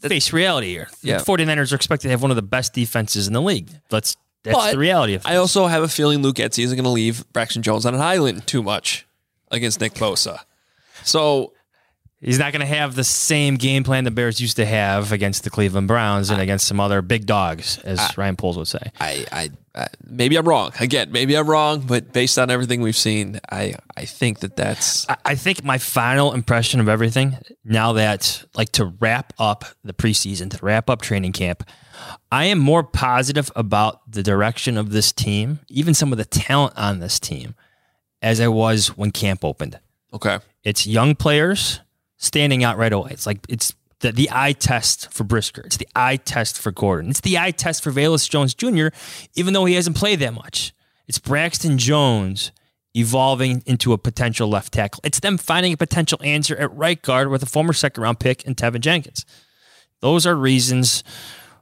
[0.01, 0.87] face reality here.
[1.01, 1.17] Yeah.
[1.17, 3.69] The 49ers are expected to have one of the best defenses in the league.
[3.89, 5.27] That's that's But the reality of it.
[5.27, 8.01] I also have a feeling Luke Getsy isn't going to leave Braxton Jones on an
[8.01, 9.07] island too much
[9.49, 10.39] against Nick Bosa.
[11.03, 11.53] So
[12.25, 15.43] He's not going to have the same game plan the Bears used to have against
[15.43, 18.91] the Cleveland Browns and against some other big dogs, as Ryan Poles would say.
[18.99, 20.71] I, I, I, maybe I'm wrong.
[20.79, 25.07] Again, maybe I'm wrong, but based on everything we've seen, I, I think that that's.
[25.07, 29.93] I, I think my final impression of everything, now that, like, to wrap up the
[29.93, 31.61] preseason, to wrap up training camp,
[32.31, 36.73] I am more positive about the direction of this team, even some of the talent
[36.75, 37.53] on this team,
[38.23, 39.79] as I was when camp opened.
[40.11, 40.39] Okay.
[40.63, 41.81] It's young players
[42.17, 43.11] standing out right away.
[43.11, 45.61] It's like it's the, the eye test for Brisker.
[45.65, 47.09] It's the eye test for Gordon.
[47.09, 48.87] It's the eye test for Velus Jones Jr.,
[49.35, 50.73] even though he hasn't played that much.
[51.07, 52.51] It's Braxton Jones
[52.95, 55.01] evolving into a potential left tackle.
[55.03, 58.45] It's them finding a potential answer at right guard with a former second round pick
[58.47, 59.25] and Teven Jenkins.
[60.01, 61.03] Those are reasons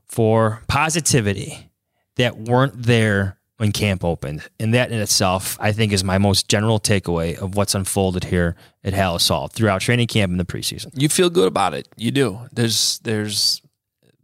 [0.06, 1.72] for positivity
[2.18, 4.44] that weren't there when camp opened.
[4.60, 8.58] And that in itself, I think, is my most general takeaway of what's unfolded here
[8.84, 10.88] at Halas Hall throughout training camp and the preseason.
[10.94, 11.88] You feel good about it.
[11.96, 12.40] You do.
[12.52, 13.62] There's, there's,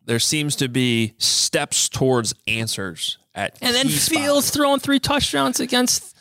[0.06, 3.58] there seems to be steps towards answers at.
[3.62, 4.08] And then key spots.
[4.20, 6.18] Fields throwing three touchdowns against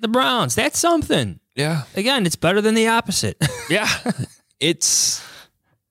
[0.00, 0.56] the Browns.
[0.56, 1.38] That's something.
[1.54, 1.82] Yeah.
[1.94, 3.36] Again, it's better than the opposite.
[3.70, 3.88] Yeah.
[4.58, 5.24] it's,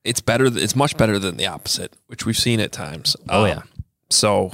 [0.04, 0.48] it's better.
[0.48, 3.16] It's much better than the opposite, which we've seen at times.
[3.30, 3.62] Oh, Um, yeah.
[4.10, 4.52] So,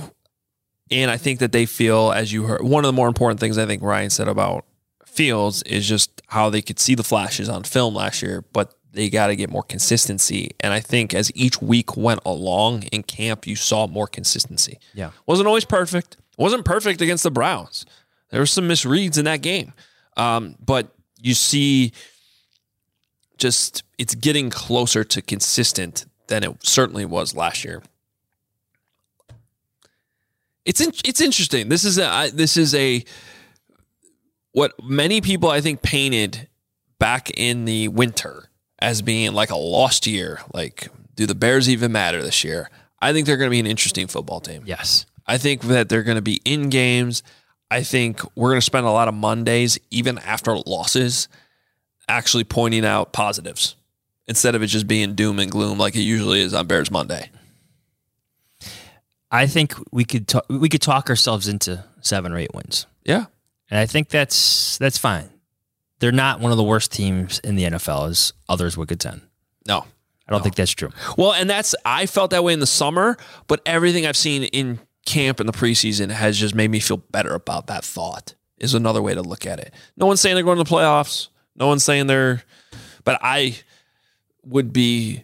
[0.92, 3.58] and I think that they feel, as you heard, one of the more important things
[3.58, 4.66] I think Ryan said about
[5.06, 9.10] Fields is just how they could see the flashes on film last year, but they
[9.10, 10.52] got to get more consistency.
[10.60, 14.80] And I think as each week went along in camp, you saw more consistency.
[14.94, 15.12] Yeah.
[15.26, 16.18] Wasn't always perfect.
[16.38, 17.86] Wasn't perfect against the Browns.
[18.30, 19.74] There were some misreads in that game.
[20.16, 21.94] Um, but you see
[23.38, 27.82] just it's getting closer to consistent than it certainly was last year.
[30.68, 31.70] It's in, it's interesting.
[31.70, 33.04] This is a I, this is a
[34.52, 36.50] what many people I think painted
[37.00, 38.50] back in the winter
[38.80, 40.42] as being like a lost year.
[40.54, 42.70] Like, do the Bears even matter this year?
[43.02, 44.64] I think they're going to be an interesting football team.
[44.66, 45.06] Yes.
[45.26, 47.24] I think that they're going to be in games.
[47.72, 51.30] I think we're going to spend a lot of Mondays, even after losses,
[52.10, 53.76] actually pointing out positives
[54.28, 57.30] instead of it just being doom and gloom like it usually is on Bears Monday.
[59.32, 62.88] I think we could talk, we could talk ourselves into seven or eight wins.
[63.04, 63.26] Yeah.
[63.70, 65.30] And I think that's that's fine.
[66.00, 69.22] They're not one of the worst teams in the NFL as others would contend.
[69.68, 69.86] No.
[70.28, 70.90] I don't think that's true.
[71.18, 73.18] Well, and that's I felt that way in the summer,
[73.48, 77.34] but everything I've seen in camp in the preseason has just made me feel better
[77.34, 78.36] about that thought.
[78.58, 79.72] Is another way to look at it.
[79.96, 81.30] No one's saying they're going to the playoffs.
[81.56, 82.44] No one's saying they're
[83.04, 83.58] but I
[84.44, 85.24] would be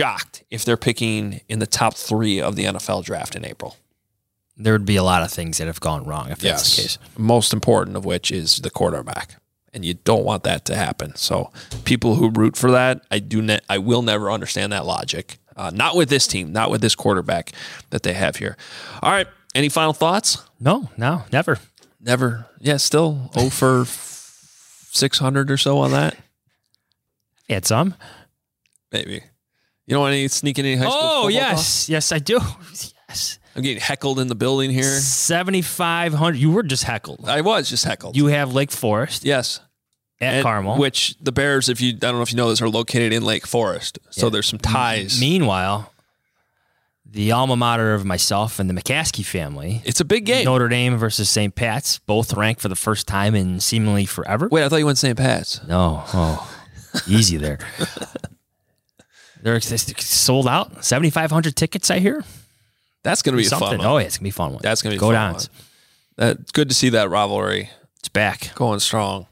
[0.00, 3.76] shocked if they're picking in the top 3 of the NFL draft in April.
[4.56, 6.98] There would be a lot of things that have gone wrong if that's the case.
[7.16, 9.36] Most important of which is the quarterback.
[9.72, 11.14] And you don't want that to happen.
[11.14, 11.50] So
[11.84, 15.38] people who root for that, I do ne- I will never understand that logic.
[15.56, 17.52] Uh, not with this team, not with this quarterback
[17.90, 18.56] that they have here.
[19.02, 19.28] All right.
[19.54, 20.38] Any final thoughts?
[20.58, 21.58] No, no, never.
[22.00, 22.46] Never.
[22.60, 26.16] Yeah, still 0 for 600 or so on that.
[27.48, 27.94] Had some.
[28.92, 29.22] Maybe.
[29.90, 32.38] You don't want any sneaking any high school Oh yes, yes I do.
[33.10, 33.40] Yes.
[33.56, 34.84] I'm getting heckled in the building here.
[34.84, 36.38] Seventy five hundred.
[36.38, 37.28] You were just heckled.
[37.28, 38.16] I was just heckled.
[38.16, 39.58] You have Lake Forest yes.
[40.20, 40.78] at And- Carmel.
[40.78, 43.24] Which the Bears, if you I don't know if you know this, are located in
[43.24, 43.98] Lake Forest.
[44.10, 44.30] So Yeah.
[44.30, 45.18] there's some ties.
[45.20, 45.92] Meanwhile,
[47.04, 49.82] the alma mater of myself and the McCaskey family.
[49.84, 50.44] It's a big game.
[50.44, 51.52] Notre Dame versus St.
[51.52, 54.46] Pat's, both ranked for the first time in seemingly forever.
[54.52, 55.18] Wait, I thought you went St.
[55.18, 55.60] Pat's.
[55.66, 56.56] No, oh,
[57.08, 57.58] easy there.
[59.42, 60.84] They're sold out.
[60.84, 61.90] Seventy five hundred tickets.
[61.90, 62.24] I hear.
[63.02, 63.68] That's going to be a Something.
[63.68, 63.86] fun one.
[63.86, 64.60] Oh, yeah, it's gonna be a fun one.
[64.62, 65.36] That's going to be go fun.
[66.16, 68.54] That's good to see that rivalry It's back.
[68.54, 69.26] going strong.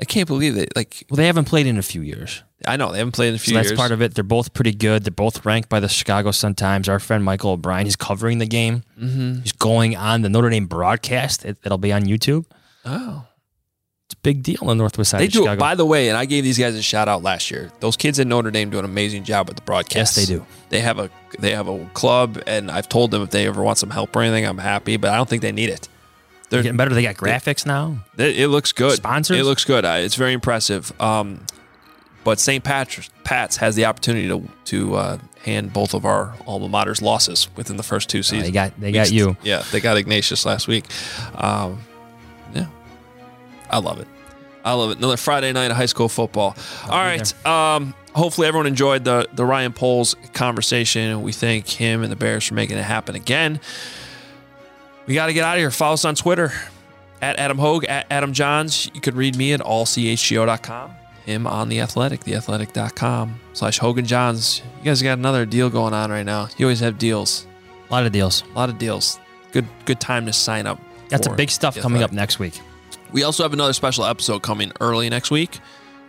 [0.00, 0.74] I can't believe it.
[0.74, 2.42] Like Well, they haven't played in a few years.
[2.66, 3.78] I know they haven't played in a few So that's years.
[3.78, 4.14] part of it.
[4.14, 5.04] They're both pretty good.
[5.04, 6.88] They're both ranked by the Chicago Sun Times.
[6.88, 8.82] Our friend Michael O'Brien, he's covering the game.
[8.98, 9.42] Mhm.
[9.42, 11.44] He's going on the Notre Dame broadcast.
[11.44, 12.46] It, it'll be on YouTube.
[12.86, 13.26] Oh,
[14.16, 15.40] big deal on the Northwest side they do.
[15.40, 15.58] Chicago.
[15.60, 17.70] By the way, and I gave these guys a shout out last year.
[17.80, 20.16] Those kids at Notre Dame do an amazing job with the broadcast.
[20.16, 20.44] Yes, they do.
[20.68, 23.78] They have a they have a club, and I've told them if they ever want
[23.78, 24.96] some help or anything, I'm happy.
[24.96, 25.88] But I don't think they need it.
[26.50, 26.92] They're getting better.
[26.94, 27.98] They got graphics now.
[28.18, 28.94] It, it looks good.
[28.96, 29.38] Sponsors?
[29.38, 29.84] It looks good.
[29.84, 30.92] Uh, It's very impressive.
[31.00, 31.46] Um,
[32.24, 32.62] but St.
[32.64, 37.48] Patrick's Pat's has the opportunity to to uh, hand both of our alma mater's losses
[37.56, 38.48] within the first two seasons.
[38.48, 39.36] they got- they got you.
[39.42, 40.84] Yeah, they got Ignatius last week.
[41.34, 41.80] Um,
[43.70, 44.08] I love it.
[44.64, 44.98] I love it.
[44.98, 46.54] Another Friday night of high school football.
[46.84, 47.46] All right.
[47.46, 51.22] Um, hopefully everyone enjoyed the the Ryan Poles conversation.
[51.22, 53.60] We thank him and the Bears for making it happen again.
[55.06, 55.70] We got to get out of here.
[55.70, 56.52] Follow us on Twitter
[57.22, 58.94] at Adam Hoge, at Adam Jahns.
[58.94, 60.92] You could read me at allchgo.com.
[61.26, 64.62] Him on The Athletic, theathletic.com slash Hoge and Jahns.
[64.78, 66.48] You guys got another deal going on right now.
[66.56, 67.46] You always have deals.
[67.88, 68.42] A lot of deals.
[68.54, 69.18] A lot of deals.
[69.52, 70.80] Good good time to sign up.
[71.08, 72.60] That's a big stuff coming up next week.
[73.12, 75.58] We also have another special episode coming early next week.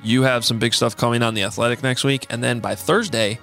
[0.04, 3.40] You have some big stuff coming on the Athletic next week, and then by Thursday,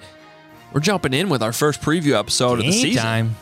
[0.73, 3.01] we're jumping in with our first preview episode of the season.
[3.01, 3.35] time.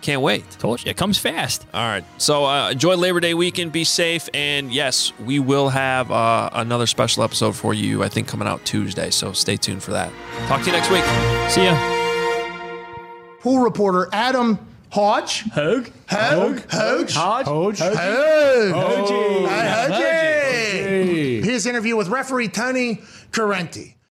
[0.00, 0.48] Can't wait.
[0.52, 1.66] Told you, it comes fast.
[1.74, 2.04] All right.
[2.18, 3.72] So uh, enjoy Labor Day weekend.
[3.72, 8.04] Be safe, and yes, we will have uh, another special episode for you.
[8.04, 9.10] I think coming out Tuesday.
[9.10, 10.12] So stay tuned for that.
[10.46, 11.04] Talk to you next week.
[11.50, 11.76] See ya.
[13.40, 14.58] Pool reporter Adam
[14.90, 15.42] Hodge.
[15.50, 15.90] Hogue.
[16.08, 16.62] Hogue.
[16.70, 17.14] Hodge.
[17.14, 17.46] Hodge.
[17.46, 17.78] Hodge.
[17.78, 17.96] Hogue.
[17.96, 18.72] Hogue.
[18.74, 19.92] Hodge.
[19.92, 21.44] Hogue.
[21.44, 23.94] His interview with referee Tony Corrente.